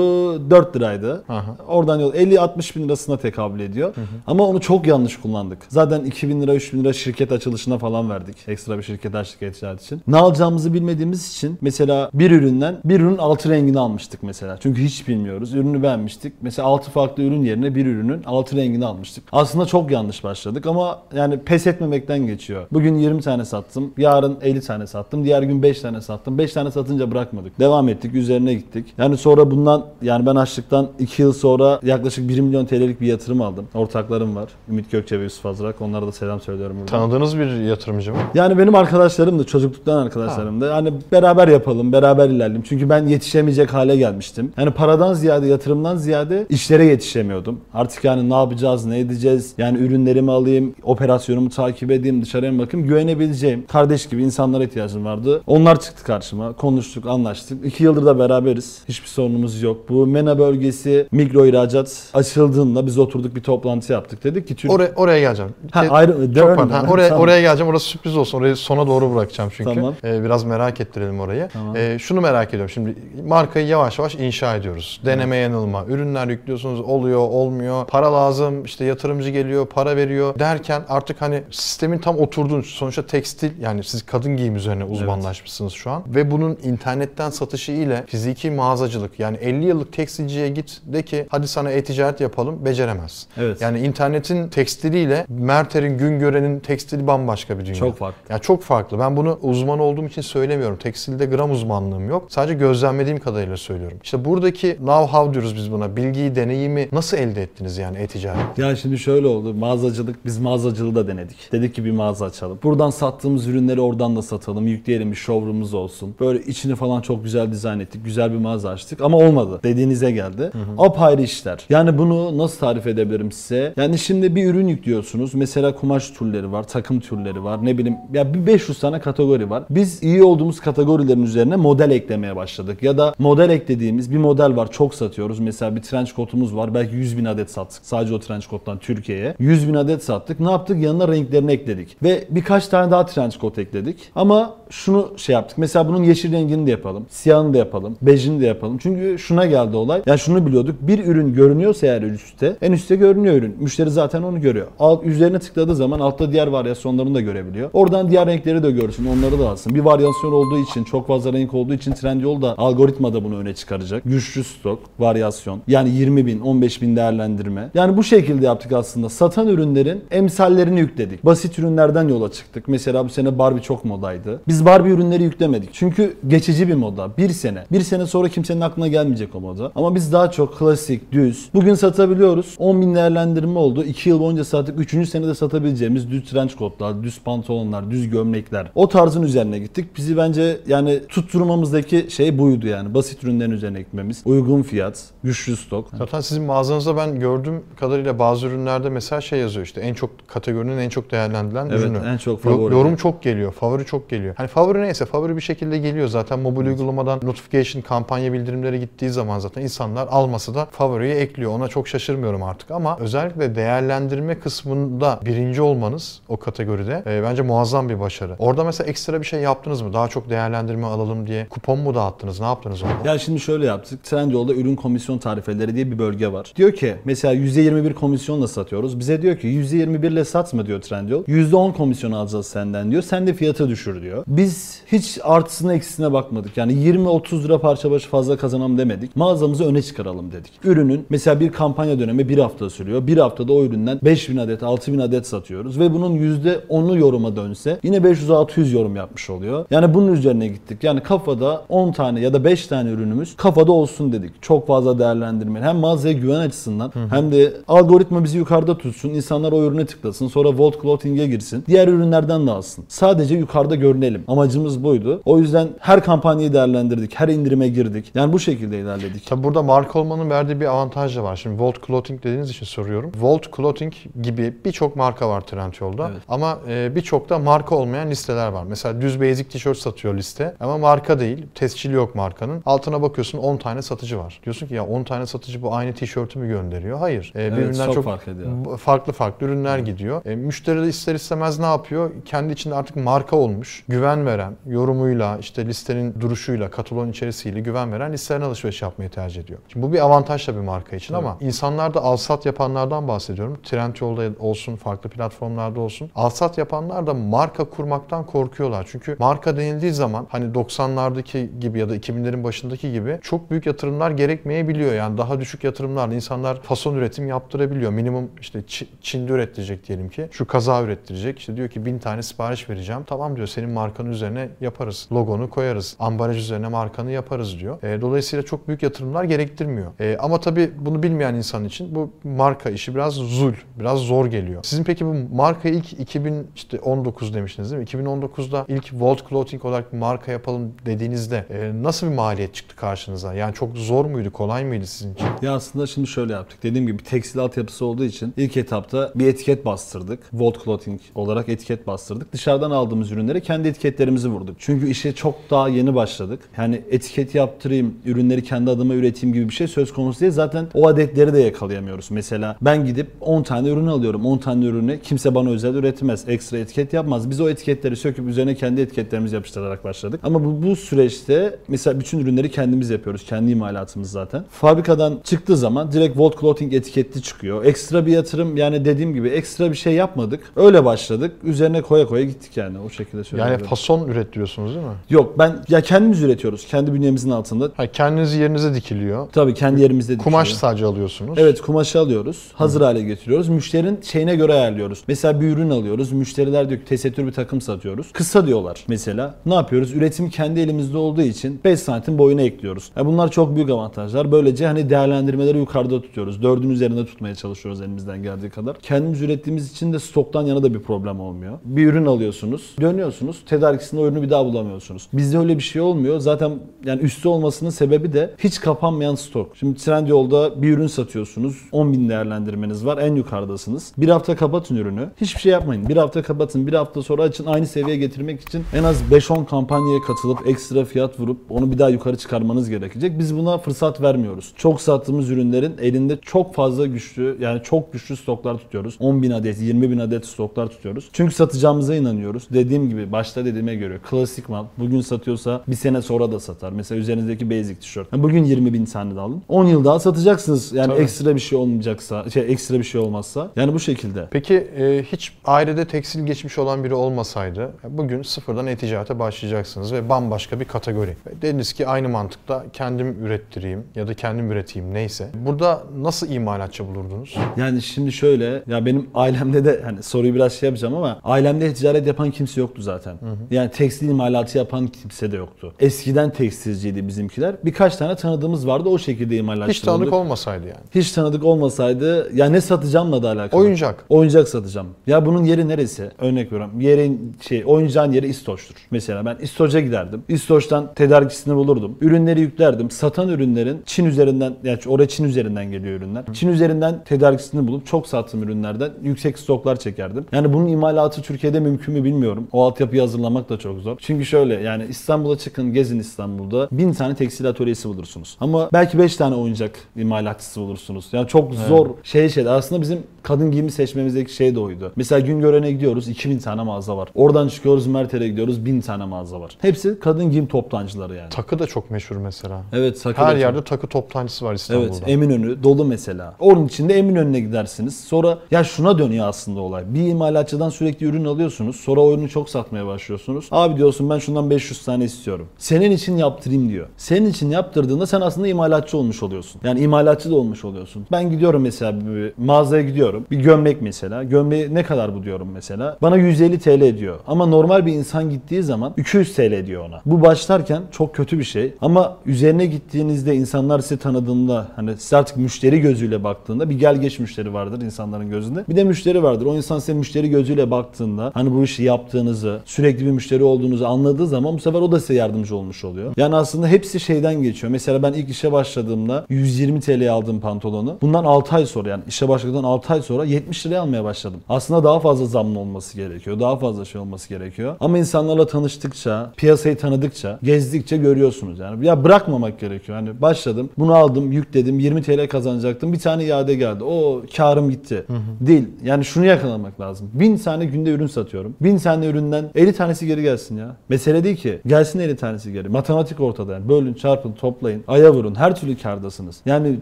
4 0.50 0.76
liraydı. 0.76 1.24
Aha. 1.30 1.56
Oradan 1.68 2.00
yol 2.00 2.14
50-60 2.14 2.76
bin 2.76 2.84
lirasına 2.84 3.18
tekabül 3.18 3.60
ediyor. 3.60 3.94
Ama 4.28 4.48
onu 4.48 4.62
çok 4.62 4.88
yanlış 4.88 5.18
kullandık. 5.18 5.58
Zaten 5.70 6.04
2000 6.04 6.42
lira 6.42 6.56
3000 6.56 6.84
lira 6.84 6.94
şirket 6.94 7.32
açılışına 7.32 7.78
falan 7.78 8.10
verdik. 8.10 8.38
Ekstra 8.48 8.78
bir 8.78 8.84
şirket 8.84 9.16
açtık 9.16 9.42
e-ticaret 9.44 9.82
için. 9.82 10.02
Ne 10.08 10.18
alacağımızı 10.18 10.74
bilmediğimiz 10.74 11.30
için 11.34 11.58
mesela 11.62 12.10
bir 12.14 12.32
üründen 12.32 12.76
bir 12.86 13.00
ürünün 13.00 13.18
altı 13.18 13.51
rengini 13.52 13.80
almıştık 13.80 14.24
mesela. 14.24 14.58
Çünkü 14.60 14.84
hiç 14.84 15.08
bilmiyoruz. 15.08 15.54
Ürünü 15.54 15.84
beğenmiştik. 15.84 16.34
Mesela 16.42 16.68
altı 16.68 16.92
farklı 16.92 17.24
ürün 17.24 17.44
yerine 17.44 17.76
bir 17.76 17.86
ürünün 17.86 18.24
altı 18.24 18.56
rengini 18.56 18.86
almıştık. 18.86 19.24
Aslında 19.32 19.66
çok 19.66 19.92
yanlış 19.92 20.24
başladık 20.24 20.66
ama 20.66 21.00
yani 21.16 21.40
pes 21.40 21.68
etmemekten 21.68 22.28
geçiyor. 22.28 22.68
Bugün 22.72 22.96
20 22.96 23.22
tane 23.22 23.46
sattım. 23.46 23.94
Yarın 23.98 24.38
50 24.42 24.62
tane 24.62 24.88
sattım. 24.88 25.24
Diğer 25.24 25.44
gün 25.44 25.64
5 25.64 25.82
tane 25.82 26.02
sattım. 26.02 26.38
5 26.38 26.54
tane 26.54 26.72
satınca 26.72 27.12
bırakmadık. 27.12 27.60
Devam 27.60 27.90
ettik. 27.90 28.16
Üzerine 28.16 28.54
gittik. 28.54 28.94
Yani 28.98 29.18
sonra 29.18 29.52
bundan 29.52 29.86
yani 30.02 30.26
ben 30.26 30.36
açlıktan 30.36 30.88
2 31.00 31.22
yıl 31.22 31.34
sonra 31.34 31.80
yaklaşık 31.84 32.30
1 32.30 32.40
milyon 32.40 32.66
TL'lik 32.66 33.02
bir 33.02 33.08
yatırım 33.08 33.42
aldım. 33.42 33.68
Ortaklarım 33.74 34.36
var. 34.36 34.50
Ümit 34.70 34.92
Gökçe 34.92 35.20
ve 35.20 35.24
Yusuf 35.24 35.46
Azrak. 35.46 35.82
Onlara 35.82 36.08
da 36.08 36.12
selam 36.12 36.42
söylüyorum 36.42 36.76
buradan. 36.80 37.00
Tanıdığınız 37.00 37.38
bir 37.38 37.62
yatırımcı 37.62 38.12
mı? 38.12 38.18
Yani 38.36 38.58
benim 38.58 38.76
arkadaşlarım 38.76 39.40
da 39.40 39.44
çocukluktan 39.44 39.98
arkadaşlarım 39.98 40.62
da 40.62 40.76
hani 40.76 40.94
beraber 41.12 41.48
yapalım, 41.48 41.92
beraber 41.92 42.30
ilerleyelim. 42.30 42.62
Çünkü 42.62 42.90
ben 42.90 43.08
yetişemeyecek 43.48 43.74
hale 43.74 43.96
gelmiştim. 43.96 44.54
Yani 44.58 44.72
paradan 44.72 45.14
ziyade, 45.14 45.48
yatırımdan 45.48 45.96
ziyade 45.98 46.46
işlere 46.50 46.86
yetişemiyordum. 46.86 47.60
Artık 47.74 48.04
yani 48.04 48.30
ne 48.30 48.34
yapacağız, 48.34 48.86
ne 48.86 49.00
edeceğiz? 49.00 49.54
Yani 49.58 49.78
ürünlerimi 49.78 50.32
alayım, 50.32 50.76
operasyonumu 50.84 51.50
takip 51.50 51.92
edeyim, 51.92 52.22
dışarıya 52.22 52.60
bakayım? 52.60 52.88
Güvenebileceğim, 52.88 53.66
kardeş 53.68 54.10
gibi 54.10 54.24
insanlara 54.24 54.64
ihtiyacım 54.64 55.06
vardı. 55.06 55.42
Onlar 55.48 55.80
çıktı 55.80 56.04
karşıma, 56.04 56.54
konuştuk, 56.54 57.06
anlaştık. 57.06 57.66
İki 57.66 57.84
yıldır 57.84 58.06
da 58.06 58.20
beraberiz. 58.20 58.82
Hiçbir 58.90 59.08
sorunumuz 59.08 59.62
yok. 59.62 59.90
Bu 59.90 60.08
MENA 60.08 60.40
bölgesi 60.40 61.08
mikro 61.12 61.46
ihracat 61.46 62.10
açıldığında 62.14 62.86
biz 62.86 62.98
oturduk 62.98 63.36
bir 63.36 63.44
toplantı 63.44 63.94
yaptık. 63.94 64.24
Dedik 64.24 64.48
ki 64.48 64.56
Türk... 64.56 64.72
Oraya, 64.72 64.92
oraya 64.96 65.20
geleceğim. 65.20 65.52
Ha, 65.72 65.86
Ke- 65.86 65.90
ayrı, 65.90 66.34
Çok 66.36 66.56
pardon. 66.56 66.70
Ha, 66.70 66.86
oraya, 66.90 67.10
Tamam. 67.10 67.24
oraya 67.24 67.42
geleceğim. 67.42 67.72
Orası 67.72 67.86
sürpriz 67.86 68.18
olsun. 68.18 68.38
Orayı 68.38 68.56
sona 68.56 68.88
doğru 68.88 69.16
bırakacağım 69.16 69.52
çünkü. 69.58 69.74
Tamam. 69.76 69.94
Ee, 70.04 70.24
biraz 70.24 70.44
merak 70.44 70.82
ettirelim 70.82 71.20
orayı. 71.20 71.50
Tamam. 71.54 71.76
Ee, 71.76 71.98
şunu 72.00 72.22
merak 72.22 72.50
ediyorum. 72.50 72.70
Şimdi 72.70 72.96
markayı 73.32 73.68
yavaş 73.68 74.00
yavaş 74.00 74.16
inşa 74.16 74.56
ediyoruz. 74.56 75.02
Deneme 75.06 75.36
yanılma. 75.36 75.86
Ürünler 75.88 76.28
yüklüyorsunuz. 76.28 76.82
Oluyor, 76.82 77.20
olmuyor. 77.20 77.88
Para 77.88 78.14
lazım. 78.14 78.64
işte 78.64 78.86
yatırımcı 78.86 79.30
geliyor, 79.30 79.66
para 79.66 79.96
veriyor 79.96 80.40
derken 80.40 80.82
artık 80.90 81.22
hani 81.22 81.44
sistemin 81.52 81.98
tam 81.98 82.18
oturduğunu 82.18 82.64
sonuçta 82.64 83.06
tekstil 83.08 83.52
yani 83.62 83.84
siz 83.84 84.06
kadın 84.06 84.38
giyim 84.38 84.56
üzerine 84.56 84.84
uzmanlaşmışsınız 84.84 85.74
şu 85.74 85.92
an 85.92 86.04
ve 86.08 86.32
bunun 86.32 86.58
internetten 86.64 87.30
satışı 87.30 87.72
ile 87.72 88.04
fiziki 88.08 88.52
mağazacılık 88.52 89.20
yani 89.20 89.38
50 89.38 89.66
yıllık 89.66 89.94
tekstilciye 89.94 90.50
git 90.50 90.82
de 90.86 91.02
ki 91.02 91.28
hadi 91.30 91.48
sana 91.48 91.72
e-ticaret 91.72 92.22
yapalım 92.22 92.66
beceremez. 92.66 93.28
Evet. 93.38 93.62
Yani 93.62 93.80
internetin 93.80 94.48
tekstiliyle 94.48 95.26
Merter'in, 95.30 95.98
Güngören'in 95.98 96.60
tekstili 96.60 97.08
bambaşka 97.08 97.60
bir 97.60 97.66
dünya. 97.66 97.76
Çok 97.76 97.98
farklı. 97.98 98.34
Ya 98.34 98.40
çok 98.40 98.64
farklı. 98.64 99.00
Ben 99.00 99.18
bunu 99.18 99.40
uzman 99.42 99.80
olduğum 99.80 100.06
için 100.06 100.22
söylemiyorum. 100.22 100.78
Tekstilde 100.78 101.26
gram 101.26 101.52
uzmanlığım 101.52 102.10
yok. 102.10 102.26
Sadece 102.30 102.54
gözlemlediğim 102.54 103.21
kadarıyla 103.22 103.58
söylüyorum. 103.58 103.98
İşte 104.04 104.26
buradaki 104.26 104.68
know-how 104.68 105.34
diyoruz 105.34 105.56
biz 105.56 105.72
buna. 105.72 105.96
Bilgiyi, 105.96 106.36
deneyimi 106.36 106.90
nasıl 106.92 107.18
elde 107.18 107.42
ettiniz 107.44 107.78
yani 107.78 107.98
e-ticaret? 107.98 108.58
Ya 108.58 108.76
şimdi 108.76 109.00
şöyle 109.00 109.28
oldu. 109.28 109.54
Mağazacılık, 109.54 110.26
biz 110.26 110.40
mağazacılığı 110.40 110.96
da 110.96 111.08
denedik. 111.08 111.52
Dedik 111.52 111.76
ki 111.76 111.86
bir 111.86 111.92
mağaza 111.92 112.26
açalım. 112.26 112.60
Buradan 112.64 112.90
sattığımız 112.90 113.48
ürünleri 113.48 113.82
oradan 113.82 114.16
da 114.16 114.22
satalım. 114.22 114.68
Yükleyelim 114.68 115.12
bir 115.12 115.16
showroom'umuz 115.16 115.74
olsun. 115.74 116.16
Böyle 116.20 116.40
içini 116.44 116.76
falan 116.76 117.02
çok 117.02 117.24
güzel 117.24 117.52
dizayn 117.52 117.80
ettik. 117.80 118.06
Güzel 118.06 118.32
bir 118.32 118.38
mağaza 118.38 118.70
açtık 118.70 119.02
ama 119.02 119.18
olmadı. 119.18 119.60
Dediğinize 119.64 120.12
geldi. 120.12 120.52
Apayrı 120.78 121.22
işler. 121.22 121.66
Yani 121.70 121.98
bunu 121.98 122.38
nasıl 122.38 122.60
tarif 122.60 122.88
edebilirim 122.88 123.32
size? 123.32 123.74
Yani 123.78 123.98
şimdi 123.98 124.36
bir 124.36 124.46
ürün 124.46 124.68
yüklüyorsunuz. 124.68 125.34
Mesela 125.34 125.76
kumaş 125.76 126.10
türleri 126.10 126.52
var, 126.52 126.68
takım 126.68 127.00
türleri 127.00 127.44
var. 127.44 127.66
Ne 127.66 127.78
bileyim 127.78 127.98
ya 128.14 128.34
bir 128.34 128.48
500 128.48 128.80
tane 128.80 129.00
kategori 129.00 129.50
var. 129.50 129.64
Biz 129.70 130.04
iyi 130.04 130.24
olduğumuz 130.24 130.60
kategorilerin 130.60 131.24
üzerine 131.24 131.56
model 131.56 131.92
eklemeye 131.92 132.36
başladık. 132.36 132.84
Ya 132.84 132.98
da 132.98 133.11
model 133.20 133.50
eklediğimiz 133.50 134.12
bir 134.12 134.18
model 134.18 134.56
var. 134.56 134.72
Çok 134.72 134.96
satıyoruz. 134.96 135.40
Mesela 135.40 135.76
bir 135.76 135.82
trench 135.82 136.16
coat'umuz 136.16 136.56
var. 136.56 136.74
Belki 136.74 136.96
100 136.96 137.18
bin 137.18 137.26
adet 137.26 137.52
sattık. 137.52 137.86
Sadece 137.86 138.14
o 138.14 138.20
trench 138.20 138.50
coat'tan 138.50 138.78
Türkiye'ye. 138.78 139.36
100 139.40 139.68
bin 139.68 139.74
adet 139.74 140.04
sattık. 140.04 140.40
Ne 140.40 140.52
yaptık? 140.52 140.84
Yanına 140.84 141.08
renklerini 141.08 141.52
ekledik. 141.52 142.04
Ve 142.04 142.28
birkaç 142.30 142.68
tane 142.68 142.92
daha 142.92 143.06
trench 143.06 143.40
coat 143.40 143.58
ekledik. 143.58 143.98
Ama 144.16 144.56
şunu 144.70 145.14
şey 145.18 145.34
yaptık. 145.34 145.58
Mesela 145.58 145.88
bunun 145.88 146.04
yeşil 146.04 146.32
rengini 146.32 146.68
de 146.68 146.72
yapalım. 146.72 147.06
Siyahını 147.10 147.54
da 147.54 147.58
yapalım. 147.58 147.98
Bejini 148.02 148.42
de 148.42 148.46
yapalım. 148.46 148.78
Çünkü 148.78 149.20
şuna 149.20 149.46
geldi 149.46 149.78
olay. 149.78 150.02
Yani 150.06 150.20
şunu 150.20 150.46
biliyorduk. 150.46 150.76
Bir 150.82 151.06
ürün 151.06 151.34
görünüyorsa 151.34 151.88
eğer 151.88 152.02
üstte, 152.02 152.56
en 152.62 152.72
üstte 152.72 152.96
görünüyor 152.96 153.36
ürün. 153.36 153.56
Müşteri 153.60 153.90
zaten 153.90 154.24
onu 154.24 154.42
görüyor. 154.42 154.68
Alt 154.80 155.04
üzerine 155.04 155.40
tıkladığı 155.40 155.76
zaman 155.76 156.00
altta 156.00 156.32
diğer 156.32 156.48
varyasyonlarını 156.48 157.16
da 157.16 157.22
görebiliyor. 157.22 157.70
Oradan 157.74 158.12
diğer 158.12 158.28
renkleri 158.28 158.64
de 158.64 158.72
görsün. 158.72 159.06
Onları 159.06 159.40
da 159.40 159.50
alsın. 159.50 159.76
Bir 159.76 159.80
varyasyon 159.80 160.32
olduğu 160.32 160.58
için, 160.58 160.84
çok 160.84 161.08
fazla 161.08 161.34
renk 161.34 161.54
olduğu 161.54 161.74
için 161.74 161.92
Trendyol 161.94 162.42
da 162.42 162.56
algoritma 162.58 163.01
da 163.04 163.24
bunu 163.24 163.38
öne 163.38 163.54
çıkaracak. 163.54 164.04
Güçlü 164.06 164.44
stok, 164.44 164.80
varyasyon. 165.00 165.62
Yani 165.68 165.90
20 165.90 166.26
bin, 166.26 166.40
15 166.40 166.82
bin 166.82 166.96
değerlendirme. 166.96 167.70
Yani 167.74 167.98
bu 167.98 168.04
şekilde 168.04 168.46
yaptık 168.46 168.74
aslında. 168.74 169.10
Satan 169.10 169.48
ürünlerin 169.48 170.04
emsallerini 170.12 170.80
yükledik. 170.80 171.26
Basit 171.26 171.60
ürünlerden 171.60 172.08
yola 172.08 172.32
çıktık. 172.32 172.68
Mesela 172.68 173.06
bu 173.06 173.10
sene 173.10 173.40
Barbie 173.40 173.62
çok 173.62 173.86
modaydı. 173.86 174.42
Biz 174.48 174.66
Barbie 174.66 174.92
ürünleri 174.92 175.24
yüklemedik. 175.24 175.70
Çünkü 175.74 176.18
geçici 176.28 176.68
bir 176.68 176.74
moda. 176.74 177.18
Bir 177.18 177.30
sene. 177.30 177.64
Bir 177.72 177.82
sene 177.82 178.06
sonra 178.06 178.30
kimsenin 178.30 178.62
aklına 178.62 178.88
gelmeyecek 178.88 179.36
o 179.36 179.42
moda. 179.42 179.72
Ama 179.76 179.96
biz 179.96 180.14
daha 180.14 180.32
çok 180.32 180.58
klasik, 180.58 181.12
düz. 181.12 181.50
Bugün 181.54 181.74
satabiliyoruz. 181.74 182.56
10 182.60 182.82
bin 182.82 182.96
değerlendirme 182.96 183.60
oldu. 183.60 183.84
2 183.84 184.10
yıl 184.10 184.20
boyunca 184.20 184.44
sattık. 184.44 184.80
3. 184.80 185.10
senede 185.10 185.36
satabileceğimiz 185.36 186.12
düz 186.12 186.24
trench 186.30 186.58
coatlar, 186.58 187.04
düz 187.04 187.20
pantolonlar, 187.20 187.92
düz 187.92 188.10
gömlekler. 188.10 188.72
O 188.76 188.90
tarzın 188.90 189.24
üzerine 189.24 189.60
gittik. 189.60 189.98
Bizi 189.98 190.18
bence 190.18 190.60
yani 190.68 191.00
tutturmamızdaki 191.10 192.06
şey 192.10 192.38
buydu 192.38 192.68
yani. 192.68 192.91
Basit 192.94 193.24
ürünlerin 193.24 193.52
üzerine 193.52 193.80
gitmemiz. 193.80 194.22
Uygun 194.26 194.62
fiyat, 194.62 195.04
güçlü 195.24 195.58
stok. 195.58 195.88
Zaten 195.98 196.20
sizin 196.22 196.44
mağazanızda 196.44 196.98
ben 196.98 197.20
gördüğüm 197.20 197.64
kadarıyla 197.80 198.20
bazı 198.20 198.48
ürünlerde 198.48 198.90
mesela 198.90 199.22
şey 199.22 199.40
yazıyor 199.40 199.66
işte 199.66 199.82
en 199.82 199.94
çok 199.94 200.28
kategorinin 200.28 200.78
en 200.78 200.90
çok 200.90 201.12
değerlendirilen 201.12 201.70
Evet, 201.70 201.80
ürünü. 201.80 201.98
en 202.08 202.18
çok 202.18 202.42
favori. 202.44 202.74
Yorum 202.74 202.96
çok 202.96 203.22
geliyor, 203.22 203.52
favori 203.52 203.86
çok 203.86 204.10
geliyor. 204.10 204.34
Hani 204.38 204.48
favori 204.48 204.82
neyse 204.82 205.06
favori 205.06 205.36
bir 205.36 205.42
şekilde 205.42 205.78
geliyor. 205.78 206.08
Zaten 206.08 206.40
mobil 206.40 206.66
uygulamadan 206.66 207.20
notification 207.24 207.82
kampanya 207.82 208.34
bildirimleri 208.34 208.80
gittiği 208.80 209.10
zaman 209.10 209.40
zaten 209.40 209.62
insanlar 209.62 210.08
alması 210.08 210.56
da 210.56 210.66
favoriye 210.72 211.16
ekliyor. 211.16 211.52
Ona 211.52 211.68
çok 211.68 211.88
şaşırmıyorum 211.88 212.44
artık 212.44 212.72
ama 212.72 212.98
özellikle 213.00 213.56
değerlendirme 213.56 214.40
kısmında 214.40 215.20
birinci 215.26 215.62
olmanız 215.62 216.20
o 216.30 216.38
kategoride 216.38 217.04
e, 217.08 217.24
bence 217.24 217.42
muazzam 217.42 217.90
bir 217.90 218.00
başarı. 218.00 218.36
Orada 218.40 218.64
mesela 218.64 218.90
ekstra 218.90 219.20
bir 219.22 219.26
şey 219.26 219.42
yaptınız 219.42 219.82
mı? 219.82 219.94
Daha 219.94 220.08
çok 220.08 220.30
değerlendirme 220.30 220.88
alalım 220.88 221.28
diye 221.28 221.48
kupon 221.50 221.80
mu 221.80 221.96
dağıttınız? 221.96 222.40
Ne 222.40 222.46
yaptınız 222.46 222.81
orada? 222.84 223.10
Ya 223.10 223.20
şimdi 223.20 223.40
şöyle 223.40 223.66
yaptık. 223.66 224.04
Trendyol'da 224.04 224.54
ürün 224.54 224.76
komisyon 224.76 225.18
tarifeleri 225.18 225.76
diye 225.76 225.92
bir 225.92 226.00
bölge 226.00 226.32
var. 226.32 226.54
Diyor 226.56 226.72
ki 226.72 226.96
mesela 227.06 227.34
%21 227.34 227.94
komisyonla 227.94 228.48
satıyoruz. 228.48 229.00
Bize 229.00 229.22
diyor 229.22 229.38
ki 229.38 229.48
%21 229.48 230.08
ile 230.08 230.26
satma 230.26 230.66
diyor 230.66 230.82
Trendyol. 230.82 231.24
%10 231.24 231.74
komisyon 231.74 232.12
alacağız 232.12 232.48
senden 232.48 232.92
diyor. 232.92 233.02
Sen 233.02 233.28
de 233.28 233.34
fiyatı 233.34 233.70
düşür 233.70 234.02
diyor. 234.02 234.24
Biz 234.28 234.82
hiç 234.92 235.20
artısına 235.24 235.74
eksisine 235.74 236.14
bakmadık. 236.14 236.58
Yani 236.58 236.74
20-30 236.74 237.44
lira 237.44 237.58
parça 237.62 237.92
başı 237.92 238.10
fazla 238.10 238.38
kazanalım 238.38 238.78
demedik. 238.78 239.16
Mağazamızı 239.16 239.66
öne 239.66 239.82
çıkaralım 239.82 240.32
dedik. 240.32 240.52
Ürünün 240.64 241.06
mesela 241.10 241.40
bir 241.40 241.52
kampanya 241.52 242.00
dönemi 242.00 242.30
bir 242.30 242.38
hafta 242.38 242.70
sürüyor. 242.70 243.08
Bir 243.08 243.18
haftada 243.18 243.54
o 243.54 243.64
üründen 243.64 244.00
5000 244.04 244.38
adet 244.38 244.64
6000 244.64 245.00
adet 245.00 245.28
satıyoruz 245.28 245.80
ve 245.80 245.94
bunun 245.94 246.18
%10'u 246.18 246.98
yoruma 246.98 247.36
dönse 247.36 247.80
yine 247.84 247.98
500-600 247.98 248.74
yorum 248.74 248.96
yapmış 248.96 249.30
oluyor. 249.30 249.66
Yani 249.72 249.94
bunun 249.94 250.14
üzerine 250.14 250.48
gittik. 250.48 250.84
Yani 250.84 251.04
kafada 251.04 251.62
10 251.70 251.92
tane 251.92 252.20
ya 252.20 252.34
da 252.34 252.44
5 252.44 252.61
tane 252.68 252.90
ürünümüz 252.90 253.36
kafada 253.36 253.72
olsun 253.72 254.12
dedik. 254.12 254.44
Çok 254.44 254.68
fazla 254.68 255.00
değerlendirme. 255.00 255.62
Hem 255.62 255.78
mağazaya 255.78 256.14
güven 256.14 256.40
açısından 256.40 256.92
hem 257.10 257.32
de 257.32 257.54
algoritma 257.68 258.24
bizi 258.24 258.38
yukarıda 258.38 258.78
tutsun. 258.78 259.10
İnsanlar 259.10 259.52
o 259.52 259.64
ürüne 259.64 259.86
tıklasın. 259.86 260.28
Sonra 260.28 260.58
Volt 260.58 260.82
Clothing'e 260.82 261.28
girsin. 261.28 261.64
Diğer 261.68 261.88
ürünlerden 261.88 262.48
de 262.48 262.52
alsın. 262.52 262.86
Sadece 262.88 263.36
yukarıda 263.36 263.76
görünelim. 263.76 264.24
Amacımız 264.28 264.84
buydu. 264.84 265.22
O 265.26 265.40
yüzden 265.40 265.68
her 265.80 266.04
kampanyayı 266.04 266.54
değerlendirdik. 266.54 267.16
Her 267.16 267.28
indirime 267.28 267.68
girdik. 267.68 268.12
Yani 268.16 268.34
bu 268.34 268.40
şekilde 268.40 268.80
ilerledik. 268.80 269.26
Tabi 269.28 269.44
burada 269.44 269.64
marka 269.64 270.00
olmanın 270.00 270.30
verdiği 270.30 270.60
bir 270.60 270.66
avantaj 270.66 271.18
da 271.18 271.24
var. 271.24 271.36
Şimdi 271.36 271.62
Volt 271.62 271.88
Clothing 271.88 272.24
dediğiniz 272.24 272.50
için 272.50 272.66
soruyorum. 272.66 273.12
Volt 273.22 273.58
Clothing 273.58 273.94
gibi 274.22 274.54
birçok 274.66 274.96
marka 274.96 275.30
var 275.30 275.42
Trendyol'da. 275.42 276.10
Evet. 276.12 276.22
Ama 276.28 276.60
e, 276.68 276.96
birçok 276.96 277.30
da 277.30 277.40
marka 277.40 277.76
olmayan 277.76 278.10
listeler 278.10 278.48
var. 278.48 278.64
Mesela 278.64 279.02
düz 279.02 279.22
basic 279.22 279.44
tişört 279.44 279.78
satıyor 279.78 280.18
liste 280.18 280.56
ama 280.60 280.78
marka 280.78 281.20
değil. 281.20 281.46
Tescili 281.56 281.94
yok 281.94 282.16
markanın. 282.16 282.51
Altına 282.66 283.02
bakıyorsun 283.02 283.38
10 283.38 283.58
tane 283.58 283.82
satıcı 283.82 284.20
var. 284.20 284.40
Diyorsun 284.44 284.68
ki 284.68 284.74
ya 284.74 284.86
10 284.86 285.04
tane 285.04 285.26
satıcı 285.26 285.62
bu 285.62 285.76
aynı 285.76 285.94
tişörtü 285.94 286.40
mü 286.40 286.48
gönderiyor? 286.48 287.00
Hayır. 287.00 287.32
E, 287.36 287.42
Evet, 287.42 287.58
birbirinden 287.58 287.92
çok 287.92 288.04
fark 288.06 288.28
ediyor. 288.28 288.78
farklı 288.78 289.14
farklı 289.14 289.46
ürünler 289.48 289.78
gidiyor. 289.80 290.26
E, 290.26 290.36
müşteri 290.36 290.84
de 290.84 290.88
ister 290.88 291.16
istemez 291.16 291.60
ne 291.60 291.66
yapıyor? 291.66 292.12
Kendi 292.26 292.54
içinde 292.54 292.76
artık 292.76 292.96
marka 292.96 293.36
olmuş. 293.36 293.84
Güven 293.88 294.26
veren, 294.26 294.54
yorumuyla, 294.66 295.38
işte 295.38 295.66
listenin 295.66 296.16
duruşuyla, 296.22 296.70
katalon 296.72 297.10
içerisiyle 297.10 297.60
güven 297.60 297.92
veren 297.92 298.14
listelerine 298.14 298.46
alışveriş 298.46 298.82
yapmayı 298.82 299.10
tercih 299.10 299.42
ediyor. 299.44 299.60
Şimdi 299.68 299.86
bu 299.88 299.94
bir 299.94 300.00
avantaj 300.00 300.46
tabii 300.46 300.60
marka 300.62 300.96
için 300.96 301.14
ama 301.14 301.38
insanlarda 301.42 302.04
alsat 302.04 302.46
yapanlardan 302.46 303.08
bahsediyorum. 303.08 303.58
Trendyol'da 303.64 304.22
olsun, 304.40 304.76
farklı 304.76 305.10
platformlarda 305.10 305.80
olsun. 305.80 306.12
Alsat 306.16 306.58
yapanlar 306.58 307.08
da 307.08 307.14
marka 307.14 307.64
kurmaktan 307.64 308.26
korkuyorlar. 308.26 308.88
Çünkü 308.92 309.16
marka 309.20 309.58
denildiği 309.58 309.92
zaman 309.92 310.28
hani 310.30 310.46
90'lardaki 310.54 311.60
gibi 311.60 311.80
ya 311.80 311.90
da 311.90 311.96
2000'lerin 311.96 312.41
başındaki 312.44 312.92
gibi 312.92 313.20
çok 313.22 313.52
büyük 313.52 313.66
yatırımlar 313.66 314.12
gerekmeyebiliyor. 314.12 314.94
Yani 314.94 315.18
daha 315.18 315.40
düşük 315.40 315.64
yatırımlarla 315.64 316.16
insanlar 316.16 316.62
fason 316.62 316.96
üretim 316.96 317.28
yaptırabiliyor. 317.28 317.92
Minimum 317.92 318.30
işte 318.42 318.60
Çi- 318.60 318.86
Çin'de 319.02 319.32
ürettirecek 319.34 319.88
diyelim 319.88 320.10
ki. 320.10 320.28
Şu 320.32 320.48
kaza 320.48 320.82
ürettirecek. 320.84 321.40
İşte 321.40 321.58
diyor 321.58 321.70
ki 321.70 321.86
bin 321.86 322.00
tane 322.00 322.24
sipariş 322.24 322.70
vereceğim. 322.70 323.02
Tamam 323.08 323.36
diyor 323.36 323.48
senin 323.48 323.70
markanın 323.70 324.12
üzerine 324.12 324.50
yaparız. 324.62 325.08
Logonu 325.12 325.50
koyarız. 325.50 325.96
Ambalaj 326.00 326.38
üzerine 326.38 326.68
markanı 326.68 327.12
yaparız 327.12 327.60
diyor. 327.60 327.84
E, 327.84 328.02
dolayısıyla 328.02 328.44
çok 328.46 328.68
büyük 328.68 328.84
yatırımlar 328.84 329.24
gerektirmiyor. 329.24 329.92
E, 330.00 330.18
ama 330.20 330.40
tabii 330.40 330.72
bunu 330.80 331.04
bilmeyen 331.04 331.34
insan 331.34 331.66
için 331.66 331.96
bu 331.96 332.12
marka 332.24 332.70
işi 332.70 332.96
biraz 332.96 333.14
zul, 333.14 333.54
biraz 333.80 334.00
zor 334.00 334.26
geliyor. 334.26 334.64
Sizin 334.64 334.84
peki 334.84 335.06
bu 335.06 335.14
marka 335.36 335.70
ilk 335.70 335.94
2019 336.00 337.34
demiştiniz 337.34 337.72
değil 337.72 337.80
mi? 337.82 337.86
2019'da 338.06 338.66
ilk 338.68 338.94
Volt 338.94 339.30
Clothing 339.30 339.66
olarak 339.66 339.94
marka 339.94 340.32
yapalım 340.32 340.74
dediğinizde 340.86 341.46
e, 341.50 341.84
nasıl 341.84 342.08
bir 342.08 342.16
maliyet 342.16 342.31
çıktı 342.38 342.76
karşınıza? 342.76 343.34
Yani 343.34 343.54
çok 343.54 343.78
zor 343.78 344.06
muydu, 344.06 344.32
kolay 344.32 344.66
mıydı 344.66 344.88
sizin 344.88 345.14
için? 345.14 345.28
Ya 345.42 345.56
aslında 345.56 345.88
şimdi 345.88 346.08
şöyle 346.08 346.34
yaptık. 346.34 346.64
Dediğim 346.64 346.88
gibi 346.88 347.04
tekstil 347.04 347.40
altyapısı 347.40 347.86
olduğu 347.86 348.04
için 348.04 348.34
ilk 348.38 348.58
etapta 348.58 349.12
bir 349.16 349.28
etiket 349.28 349.66
bastırdık. 349.66 350.20
Volt 350.34 350.66
Clothing 350.66 351.02
olarak 351.16 351.50
etiket 351.50 351.88
bastırdık. 351.88 352.34
Dışarıdan 352.34 352.72
aldığımız 352.72 353.12
ürünlere 353.12 353.40
kendi 353.40 353.68
etiketlerimizi 353.68 354.30
vurduk. 354.30 354.56
Çünkü 354.60 354.90
işe 354.90 355.14
çok 355.14 355.36
daha 355.50 355.70
yeni 355.70 355.96
başladık. 355.96 356.40
Yani 356.58 356.82
etiket 356.92 357.36
yaptırayım, 357.36 357.96
ürünleri 358.06 358.44
kendi 358.44 358.72
adıma 358.72 358.94
üreteyim 358.94 359.34
gibi 359.34 359.50
bir 359.50 359.54
şey 359.54 359.68
söz 359.68 359.94
konusu 359.94 360.22
değil. 360.22 360.32
Zaten 360.32 360.68
o 360.74 360.88
adetleri 360.88 361.34
de 361.34 361.40
yakalayamıyoruz. 361.40 362.12
Mesela 362.12 362.58
ben 362.62 362.86
gidip 362.86 363.08
10 363.22 363.44
tane 363.44 363.70
ürün 363.70 363.88
alıyorum. 363.88 364.26
10 364.26 364.38
tane 364.38 364.66
ürünü 364.66 365.00
kimse 365.00 365.36
bana 365.36 365.50
özel 365.50 365.76
üretmez. 365.76 366.30
Ekstra 366.30 366.58
etiket 366.58 366.94
yapmaz. 366.94 367.30
Biz 367.30 367.42
o 367.42 367.50
etiketleri 367.50 367.96
söküp 367.96 368.28
üzerine 368.28 368.56
kendi 368.56 368.82
etiketlerimizi 368.82 369.36
yapıştırarak 369.36 369.84
başladık. 369.84 370.20
Ama 370.24 370.46
bu, 370.46 370.64
bu 370.64 370.76
süreçte 370.76 371.60
mesela 371.68 372.00
bütün 372.00 372.21
ürünleri 372.22 372.52
kendimiz 372.52 372.90
yapıyoruz. 372.90 373.26
Kendi 373.26 373.52
imalatımız 373.52 374.12
zaten. 374.12 374.44
Fabrikadan 374.52 375.20
çıktığı 375.24 375.58
zaman 375.58 375.92
direkt 375.92 376.18
Volt 376.18 376.40
Clothing 376.42 376.74
etiketli 376.74 377.22
çıkıyor. 377.22 377.66
Ekstra 377.66 378.06
bir 378.06 378.12
yatırım 378.12 378.58
yani 378.58 378.86
dediğim 378.86 379.14
gibi 379.14 379.30
ekstra 379.30 379.72
bir 379.72 379.76
şey 379.76 379.94
yapmadık. 379.94 380.44
Öyle 380.56 380.86
başladık. 380.86 381.32
Üzerine 381.44 381.82
koya 381.82 382.06
koya 382.08 382.24
gittik 382.24 382.58
yani. 382.58 382.80
O 382.80 382.90
şekilde 382.90 383.18
Yani 383.18 383.26
söyleyebilirim. 383.26 383.66
fason 383.66 384.08
ürettiriyorsunuz 384.08 384.76
değil 384.76 384.86
mi? 384.86 384.92
Yok 385.10 385.40
ben 385.40 385.56
ya 385.70 385.82
kendimiz 385.82 386.22
üretiyoruz. 386.24 386.68
Kendi 386.68 386.94
bünyemizin 386.94 387.30
altında. 387.30 387.72
Ha, 387.78 387.88
kendiniz 387.88 388.34
yerinize 388.36 388.74
dikiliyor. 388.76 389.28
Tabii 389.32 389.54
kendi 389.54 389.82
yerimizde 389.82 390.18
Kumaş 390.18 390.48
dikiliyor. 390.48 390.60
sadece 390.62 390.86
alıyorsunuz. 390.86 391.38
Evet 391.42 391.62
kumaşı 391.62 392.00
alıyoruz. 392.00 392.38
Hazır 392.54 392.82
hale 392.82 393.02
getiriyoruz. 393.02 393.50
Müşterinin 393.50 394.00
şeyine 394.02 394.36
göre 394.36 394.54
ayarlıyoruz. 394.54 395.04
Mesela 395.08 395.42
bir 395.42 395.48
ürün 395.48 395.70
alıyoruz. 395.70 396.12
Müşteriler 396.12 396.70
diyor 396.70 396.80
ki 396.80 396.86
tesettür 396.86 397.28
bir 397.28 397.32
takım 397.32 397.62
satıyoruz. 397.62 398.12
Kısa 398.14 398.48
diyorlar 398.48 398.84
mesela. 398.88 399.36
Ne 399.46 399.54
yapıyoruz? 399.54 399.94
Üretim 399.94 400.30
kendi 400.30 400.60
elimizde 400.60 400.98
olduğu 400.98 401.22
için 401.22 401.60
5 401.66 401.80
santim 401.80 402.11
boyuna 402.18 402.42
ekliyoruz. 402.42 402.92
Ya 402.98 403.06
bunlar 403.06 403.32
çok 403.32 403.56
büyük 403.56 403.70
avantajlar. 403.70 404.32
Böylece 404.32 404.68
hani 404.68 404.90
değerlendirmeleri 404.90 405.58
yukarıda 405.58 406.02
tutuyoruz. 406.02 406.44
Dördün 406.44 406.70
üzerinde 406.70 407.06
tutmaya 407.06 407.36
çalışıyoruz 407.36 407.82
elimizden 407.82 408.24
geldiği 408.24 408.50
kadar. 408.50 408.80
Kendimiz 408.80 409.22
ürettiğimiz 409.22 409.72
için 409.72 409.94
de 409.94 410.00
stoktan 410.00 410.46
yana 410.46 410.64
da 410.64 410.74
bir 410.74 410.80
problem 410.80 411.20
olmuyor. 411.20 411.60
Bir 411.66 411.88
ürün 411.88 412.06
alıyorsunuz. 412.06 412.76
Dönüyorsunuz. 412.82 413.44
Tedarikçisinde 413.46 414.02
o 414.02 414.08
ürünü 414.08 414.22
bir 414.22 414.30
daha 414.30 414.46
bulamıyorsunuz. 414.46 415.08
Bizde 415.14 415.38
öyle 415.38 415.58
bir 415.58 415.64
şey 415.64 415.82
olmuyor. 415.82 416.20
Zaten 416.20 416.52
yani 416.86 417.02
üstü 417.02 417.28
olmasının 417.28 417.70
sebebi 417.70 418.14
de 418.14 418.34
hiç 418.38 418.60
kapanmayan 418.60 419.16
stok. 419.16 419.58
Şimdi 419.58 419.80
Trendyol'da 419.80 420.62
bir 420.62 420.74
ürün 420.74 420.88
satıyorsunuz. 420.88 421.62
10 421.72 421.94
bin 421.94 422.10
değerlendirmeniz 422.10 422.86
var. 422.86 422.98
En 422.98 423.16
yukarıdasınız. 423.16 423.94
Bir 423.98 424.10
hafta 424.10 424.36
kapatın 424.36 424.76
ürünü. 424.76 425.10
Hiçbir 425.22 425.42
şey 425.42 425.52
yapmayın. 425.52 425.90
Bir 425.90 425.98
hafta 425.98 426.22
kapatın. 426.22 426.68
Bir 426.68 426.74
hafta 426.74 427.02
sonra 427.02 427.24
açın. 427.24 427.46
Aynı 427.46 427.68
seviyeye 427.68 427.98
getirmek 427.98 428.42
için 428.42 428.64
en 428.74 428.84
az 428.84 429.02
5-10 429.12 429.46
kampanyaya 429.46 430.00
katılıp 430.08 430.48
ekstra 430.48 430.86
fiyat 430.86 431.20
vurup 431.20 431.52
onu 431.52 431.72
bir 431.72 431.78
daha 431.78 431.90
yukarı 431.90 432.01
çıkarmanız 432.18 432.70
gerekecek. 432.70 433.20
Biz 433.20 433.38
buna 433.38 433.58
fırsat 433.58 434.02
vermiyoruz. 434.02 434.54
Çok 434.56 434.82
sattığımız 434.82 435.30
ürünlerin 435.30 435.78
elinde 435.82 436.18
çok 436.22 436.56
fazla 436.56 436.86
güçlü 436.86 437.38
yani 437.42 437.64
çok 437.64 437.94
güçlü 437.94 438.16
stoklar 438.16 438.58
tutuyoruz. 438.58 438.98
10 439.00 439.24
bin 439.24 439.32
adet, 439.32 439.62
20 439.62 439.92
bin 439.92 440.00
adet 440.00 440.26
stoklar 440.26 440.68
tutuyoruz. 440.68 441.10
Çünkü 441.14 441.36
satacağımıza 441.36 441.96
inanıyoruz. 441.96 442.48
Dediğim 442.54 442.90
gibi 442.90 443.12
başta 443.12 443.46
dediğime 443.46 443.76
göre 443.76 444.00
klasik 444.10 444.50
mal 444.50 444.66
bugün 444.78 445.02
satıyorsa 445.02 445.64
bir 445.68 445.76
sene 445.76 446.02
sonra 446.02 446.32
da 446.32 446.40
satar. 446.40 446.72
Mesela 446.72 447.00
üzerinizdeki 447.00 447.50
basic 447.50 447.76
tişört. 447.76 448.14
Yani 448.14 448.24
bugün 448.24 448.44
20 448.44 448.74
bin 448.74 448.86
tane 448.86 449.16
de 449.16 449.20
alın. 449.20 449.42
10 449.50 449.66
yıl 449.66 449.86
daha 449.86 450.00
satacaksınız. 450.00 450.74
Yani 450.74 450.88
Tabii. 450.88 451.02
ekstra 451.02 451.36
bir 451.36 451.40
şey 451.40 451.58
olmayacaksa, 451.58 452.30
şey 452.30 452.52
ekstra 452.52 452.80
bir 452.80 452.84
şey 452.84 453.02
olmazsa. 453.02 453.52
Yani 453.56 453.74
bu 453.74 453.80
şekilde. 453.80 454.28
Peki 454.32 454.56
e, 454.56 455.04
hiç 455.12 455.34
ailede 455.46 455.86
tekstil 455.86 456.26
geçmiş 456.26 456.58
olan 456.58 456.84
biri 456.84 456.94
olmasaydı 456.94 457.72
bugün 457.90 458.22
sıfırdan 458.22 458.68
e-ticarete 458.68 459.20
başlayacaksınız 459.20 459.94
ve 459.94 460.10
bambaşka 460.10 460.60
bir 460.60 460.66
kategori. 460.66 461.18
Dediniz 461.42 461.74
ki 461.74 461.88
aynı 461.92 462.10
mantıkla 462.10 462.66
kendim 462.74 463.26
ürettireyim 463.26 463.84
ya 463.96 464.08
da 464.08 464.14
kendim 464.14 464.52
üreteyim 464.52 464.94
neyse. 464.94 465.28
Burada 465.46 465.84
nasıl 465.98 466.30
imalatçı 466.30 466.88
bulurdunuz? 466.88 467.36
Yani 467.58 467.82
şimdi 467.82 468.12
şöyle 468.12 468.64
ya 468.68 468.86
benim 468.86 469.10
ailemde 469.14 469.66
de 469.66 469.82
hani 469.84 470.04
soruyu 470.04 470.36
biraz 470.36 470.54
şey 470.54 470.68
yapacağım 470.70 470.96
ama 470.96 471.20
ailemde 471.24 471.74
ticaret 471.74 472.08
yapan 472.08 472.32
kimse 472.32 472.62
yoktu 472.62 472.82
zaten. 472.82 473.18
Yani 473.52 473.72
tekstil 473.72 474.10
imalatı 474.10 474.58
yapan 474.58 474.88
kimse 474.88 475.32
de 475.32 475.38
yoktu. 475.38 475.74
Eskiden 475.80 476.30
tekstilciydi 476.30 477.08
bizimkiler. 477.08 477.56
Birkaç 477.66 477.96
tane 477.96 478.16
tanıdığımız 478.16 478.68
vardı 478.68 478.90
o 478.90 478.98
şekilde 478.98 479.38
imalatçı 479.38 479.72
Hiç 479.72 479.80
tanıdık 479.80 480.08
olduk. 480.08 480.14
olmasaydı 480.14 480.68
yani. 480.68 480.80
Hiç 480.96 481.12
tanıdık 481.12 481.44
olmasaydı 481.44 482.36
ya 482.36 482.46
ne 482.50 482.62
satacağımla 482.62 483.24
da 483.24 483.30
alakalı. 483.30 483.62
Oyuncak. 483.62 484.06
Oyuncak 484.10 484.50
satacağım. 484.50 484.88
Ya 485.08 485.26
bunun 485.26 485.44
yeri 485.44 485.68
neresi? 485.68 486.12
Örnek 486.20 486.52
veriyorum. 486.52 486.82
Yerin 486.82 487.36
şey 487.42 487.64
oyuncağın 487.66 488.12
yeri 488.12 488.28
İstoç'tur. 488.28 488.76
Mesela 488.92 489.26
ben 489.26 489.38
İstoç'a 489.42 489.80
giderdim. 489.80 490.24
İstoç'tan 490.30 490.94
tedarikçisini 490.96 491.56
bulurdum. 491.56 491.81
Ürünleri 492.02 492.42
yüklerdim. 492.42 492.92
Satan 492.92 493.30
ürünlerin 493.30 493.82
Çin 493.86 494.06
üzerinden 494.06 494.54
yani 494.64 494.80
oraya 494.88 495.08
Çin 495.08 495.24
üzerinden 495.24 495.72
geliyor 495.72 496.00
ürünler. 496.00 496.24
Çin 496.34 496.48
üzerinden 496.48 497.04
tedarikçisini 497.04 497.68
bulup 497.68 497.88
çok 497.88 498.08
sattığım 498.08 498.44
ürünlerden 498.44 498.92
yüksek 499.04 499.40
stoklar 499.40 499.80
çekerdim. 499.80 500.26
Yani 500.32 500.54
bunun 500.54 500.68
imalatı 500.68 501.22
Türkiye'de 501.22 501.60
mümkün 501.60 501.94
mü 501.94 502.04
bilmiyorum. 502.04 502.48
O 502.52 502.64
altyapıyı 502.64 503.02
hazırlamak 503.02 503.50
da 503.50 503.58
çok 503.58 503.80
zor. 503.80 503.98
Çünkü 504.00 504.26
şöyle 504.26 504.54
yani 504.54 504.86
İstanbul'a 504.90 505.38
çıkın 505.38 505.74
gezin 505.74 506.00
İstanbul'da 506.00 506.68
bin 506.72 506.94
tane 506.94 507.16
tekstil 507.16 507.50
atölyesi 507.50 507.90
bulursunuz. 507.90 508.38
Ama 508.40 508.70
belki 508.74 509.00
5 509.00 509.16
tane 509.16 509.36
oyuncak 509.36 509.80
imalatçısı 509.96 510.62
bulursunuz. 510.62 511.06
Yani 511.12 511.28
çok 511.28 511.54
zor 511.54 511.90
şey 512.04 512.30
şey. 512.30 512.48
Aslında 512.48 512.82
bizim 512.82 513.04
kadın 513.24 513.52
giyimi 513.52 513.72
seçmemizdeki 513.72 514.34
şey 514.34 514.56
de 514.56 514.60
oydu. 514.60 514.92
Mesela 514.96 515.20
Güngören'e 515.20 515.72
gidiyoruz 515.72 516.08
2000 516.08 516.40
tane 516.40 516.64
mağaza 516.64 516.98
var. 516.98 517.10
Oradan 517.16 517.48
çıkıyoruz 517.48 517.88
Mertel'e 517.88 518.28
gidiyoruz 518.28 518.66
1000 518.66 518.82
tane 518.82 519.06
mağaza 519.06 519.42
var. 519.42 519.58
Hepsi 519.62 520.00
kadın 520.00 520.32
giyim 520.32 520.48
toptancıları 520.48 521.16
yani. 521.16 521.30
Takı 521.30 521.60
da 521.62 521.68
çok 521.68 521.92
meşhur 521.92 522.16
mesela. 522.16 522.62
Evet 522.74 522.98
sakın 522.98 523.24
Her 523.24 523.36
yerde 523.36 523.64
takı 523.64 523.88
toptancısı 523.88 524.46
var 524.46 524.54
İstanbul'da. 524.54 524.94
Evet 524.98 525.08
Eminönü 525.08 525.64
dolu 525.64 525.86
mesela. 525.86 526.34
Onun 526.40 526.68
için 526.68 526.90
de 526.90 526.94
Eminönü'ne 526.94 527.40
gidersiniz. 527.40 528.00
Sonra 528.00 528.38
ya 528.52 528.64
şuna 528.64 528.98
dönüyor 528.98 529.28
aslında 529.28 529.62
olay. 529.62 529.84
Bir 529.88 530.08
imalatçıdan 530.08 530.70
sürekli 530.70 531.06
ürün 531.06 531.26
alıyorsunuz. 531.26 531.76
Sonra 531.76 532.02
o 532.02 532.14
ürünü 532.14 532.30
çok 532.30 532.50
satmaya 532.50 532.88
başlıyorsunuz. 532.88 533.48
Abi 533.52 533.78
diyorsun 533.78 534.10
ben 534.10 534.20
şundan 534.20 534.50
500 534.50 534.86
tane 534.86 535.04
istiyorum. 535.06 535.48
Senin 535.58 535.92
için 535.92 536.18
yaptırayım 536.18 536.70
diyor. 536.70 536.88
Senin 536.98 537.30
için 537.30 537.50
yaptırdığında 537.50 538.08
sen 538.08 538.22
aslında 538.22 538.48
imalatçı 538.48 538.98
olmuş 538.98 539.24
oluyorsun. 539.24 539.62
Yani 539.64 539.80
imalatçı 539.80 540.32
da 540.32 540.36
olmuş 540.36 540.66
oluyorsun. 540.66 541.08
Ben 541.12 541.30
gidiyorum 541.30 541.62
mesela 541.62 542.00
bir 542.00 542.34
mağazaya 542.38 542.84
gidiyorum. 542.84 543.26
Bir 543.32 543.38
gömlek 543.38 543.82
mesela. 543.82 544.24
Gömleği 544.24 544.76
ne 544.76 544.84
kadar 544.84 545.16
bu 545.16 545.24
diyorum 545.24 545.50
mesela. 545.54 545.98
Bana 546.02 546.18
150 546.18 546.60
TL 546.60 546.98
diyor. 546.98 547.20
Ama 547.28 547.46
normal 547.46 547.86
bir 547.86 547.94
insan 547.94 548.30
gittiği 548.30 548.64
zaman 548.64 548.94
200 548.98 549.36
TL 549.36 549.66
diyor 549.68 549.90
ona. 549.90 550.02
Bu 550.06 550.22
başlarken 550.22 550.82
çok 550.92 551.16
kötü 551.16 551.40
bir 551.40 551.44
şey. 551.44 551.51
Ama 551.82 552.18
üzerine 552.26 552.66
gittiğinizde 552.66 553.36
insanlar 553.36 553.80
sizi 553.80 553.98
tanıdığında 553.98 554.68
hani 554.76 554.98
size 554.98 555.18
artık 555.18 555.38
müşteri 555.38 555.80
gözüyle 555.82 556.24
baktığında 556.24 556.70
bir 556.70 556.80
gel 556.80 557.02
geç 557.02 557.20
müşteri 557.20 557.54
vardır 557.54 557.82
insanların 557.82 558.30
gözünde. 558.30 558.66
Bir 558.70 558.76
de 558.76 558.84
müşteri 558.84 559.24
vardır. 559.24 559.46
O 559.46 559.56
insan 559.56 559.80
size 559.80 559.94
müşteri 559.94 560.30
gözüyle 560.30 560.72
baktığında 560.72 561.32
hani 561.34 561.54
bu 561.54 561.64
işi 561.64 561.84
yaptığınızı, 561.84 562.60
sürekli 562.66 563.06
bir 563.06 563.12
müşteri 563.12 563.44
olduğunuzu 563.44 563.86
anladığı 563.86 564.28
zaman 564.28 564.54
bu 564.54 564.60
sefer 564.60 564.82
o 564.82 564.92
da 564.92 565.00
size 565.00 565.14
yardımcı 565.14 565.56
olmuş 565.56 565.84
oluyor. 565.84 566.14
Yani 566.18 566.36
aslında 566.36 566.68
hepsi 566.68 567.00
şeyden 567.00 567.44
geçiyor. 567.44 567.72
Mesela 567.72 568.04
ben 568.04 568.14
ilk 568.14 568.30
işe 568.30 568.52
başladığımda 568.52 569.26
120 569.30 569.80
TL'ye 569.80 570.12
aldım 570.12 570.40
pantolonu. 570.40 570.98
Bundan 571.02 571.24
6 571.24 571.56
ay 571.56 571.66
sonra 571.66 571.90
yani 571.90 572.04
işe 572.08 572.30
başladıktan 572.30 572.64
6 572.64 572.94
ay 572.94 573.02
sonra 573.02 573.26
70 573.26 573.66
liraya 573.66 573.80
almaya 573.80 574.04
başladım. 574.04 574.40
Aslında 574.50 574.84
daha 574.84 575.00
fazla 575.00 575.26
zamlı 575.26 575.60
olması 575.60 575.98
gerekiyor. 575.98 576.40
Daha 576.40 576.58
fazla 576.58 576.86
şey 576.86 577.02
olması 577.02 577.30
gerekiyor. 577.30 577.76
Ama 577.80 577.98
insanlarla 577.98 578.48
tanıştıkça, 578.48 579.34
piyasayı 579.38 579.78
tanıdıkça, 579.78 580.40
gezdikçe 580.44 580.98
görüyorsunuz 581.42 581.60
yani. 581.60 581.88
Ya 581.88 582.04
bırakmamak 582.04 582.60
gerekiyor. 582.60 582.98
Hani 582.98 583.22
başladım, 583.22 583.70
bunu 583.78 583.96
aldım, 583.96 584.32
yükledim, 584.32 584.80
20 584.80 585.02
TL 585.02 585.28
kazanacaktım. 585.28 585.94
Bir 585.94 586.00
tane 586.00 586.24
iade 586.26 586.56
geldi. 586.56 586.84
O 586.84 587.22
karım 587.38 587.70
gitti. 587.70 588.06
Değil. 588.42 588.68
Yani 588.84 589.06
şunu 589.06 589.26
yakalamak 589.26 589.80
lazım. 589.80 590.10
1000 590.14 590.38
tane 590.38 590.66
günde 590.66 590.92
ürün 590.92 591.08
satıyorum. 591.08 591.56
1000 591.62 591.78
tane 591.78 592.06
üründen 592.06 592.46
50 592.56 592.74
tanesi 592.74 593.08
geri 593.08 593.22
gelsin 593.22 593.58
ya. 593.58 593.76
Mesele 593.90 594.24
değil 594.24 594.36
ki. 594.36 594.60
Gelsin 594.68 595.00
50 595.00 595.16
tanesi 595.16 595.54
geri. 595.54 595.70
Matematik 595.70 596.20
ortada 596.20 596.54
yani. 596.54 596.70
Bölün, 596.70 596.94
çarpın, 596.94 597.32
toplayın. 597.32 597.84
Aya 597.88 598.14
vurun. 598.14 598.36
Her 598.36 598.56
türlü 598.56 598.78
kardasınız. 598.78 599.42
Yani 599.46 599.76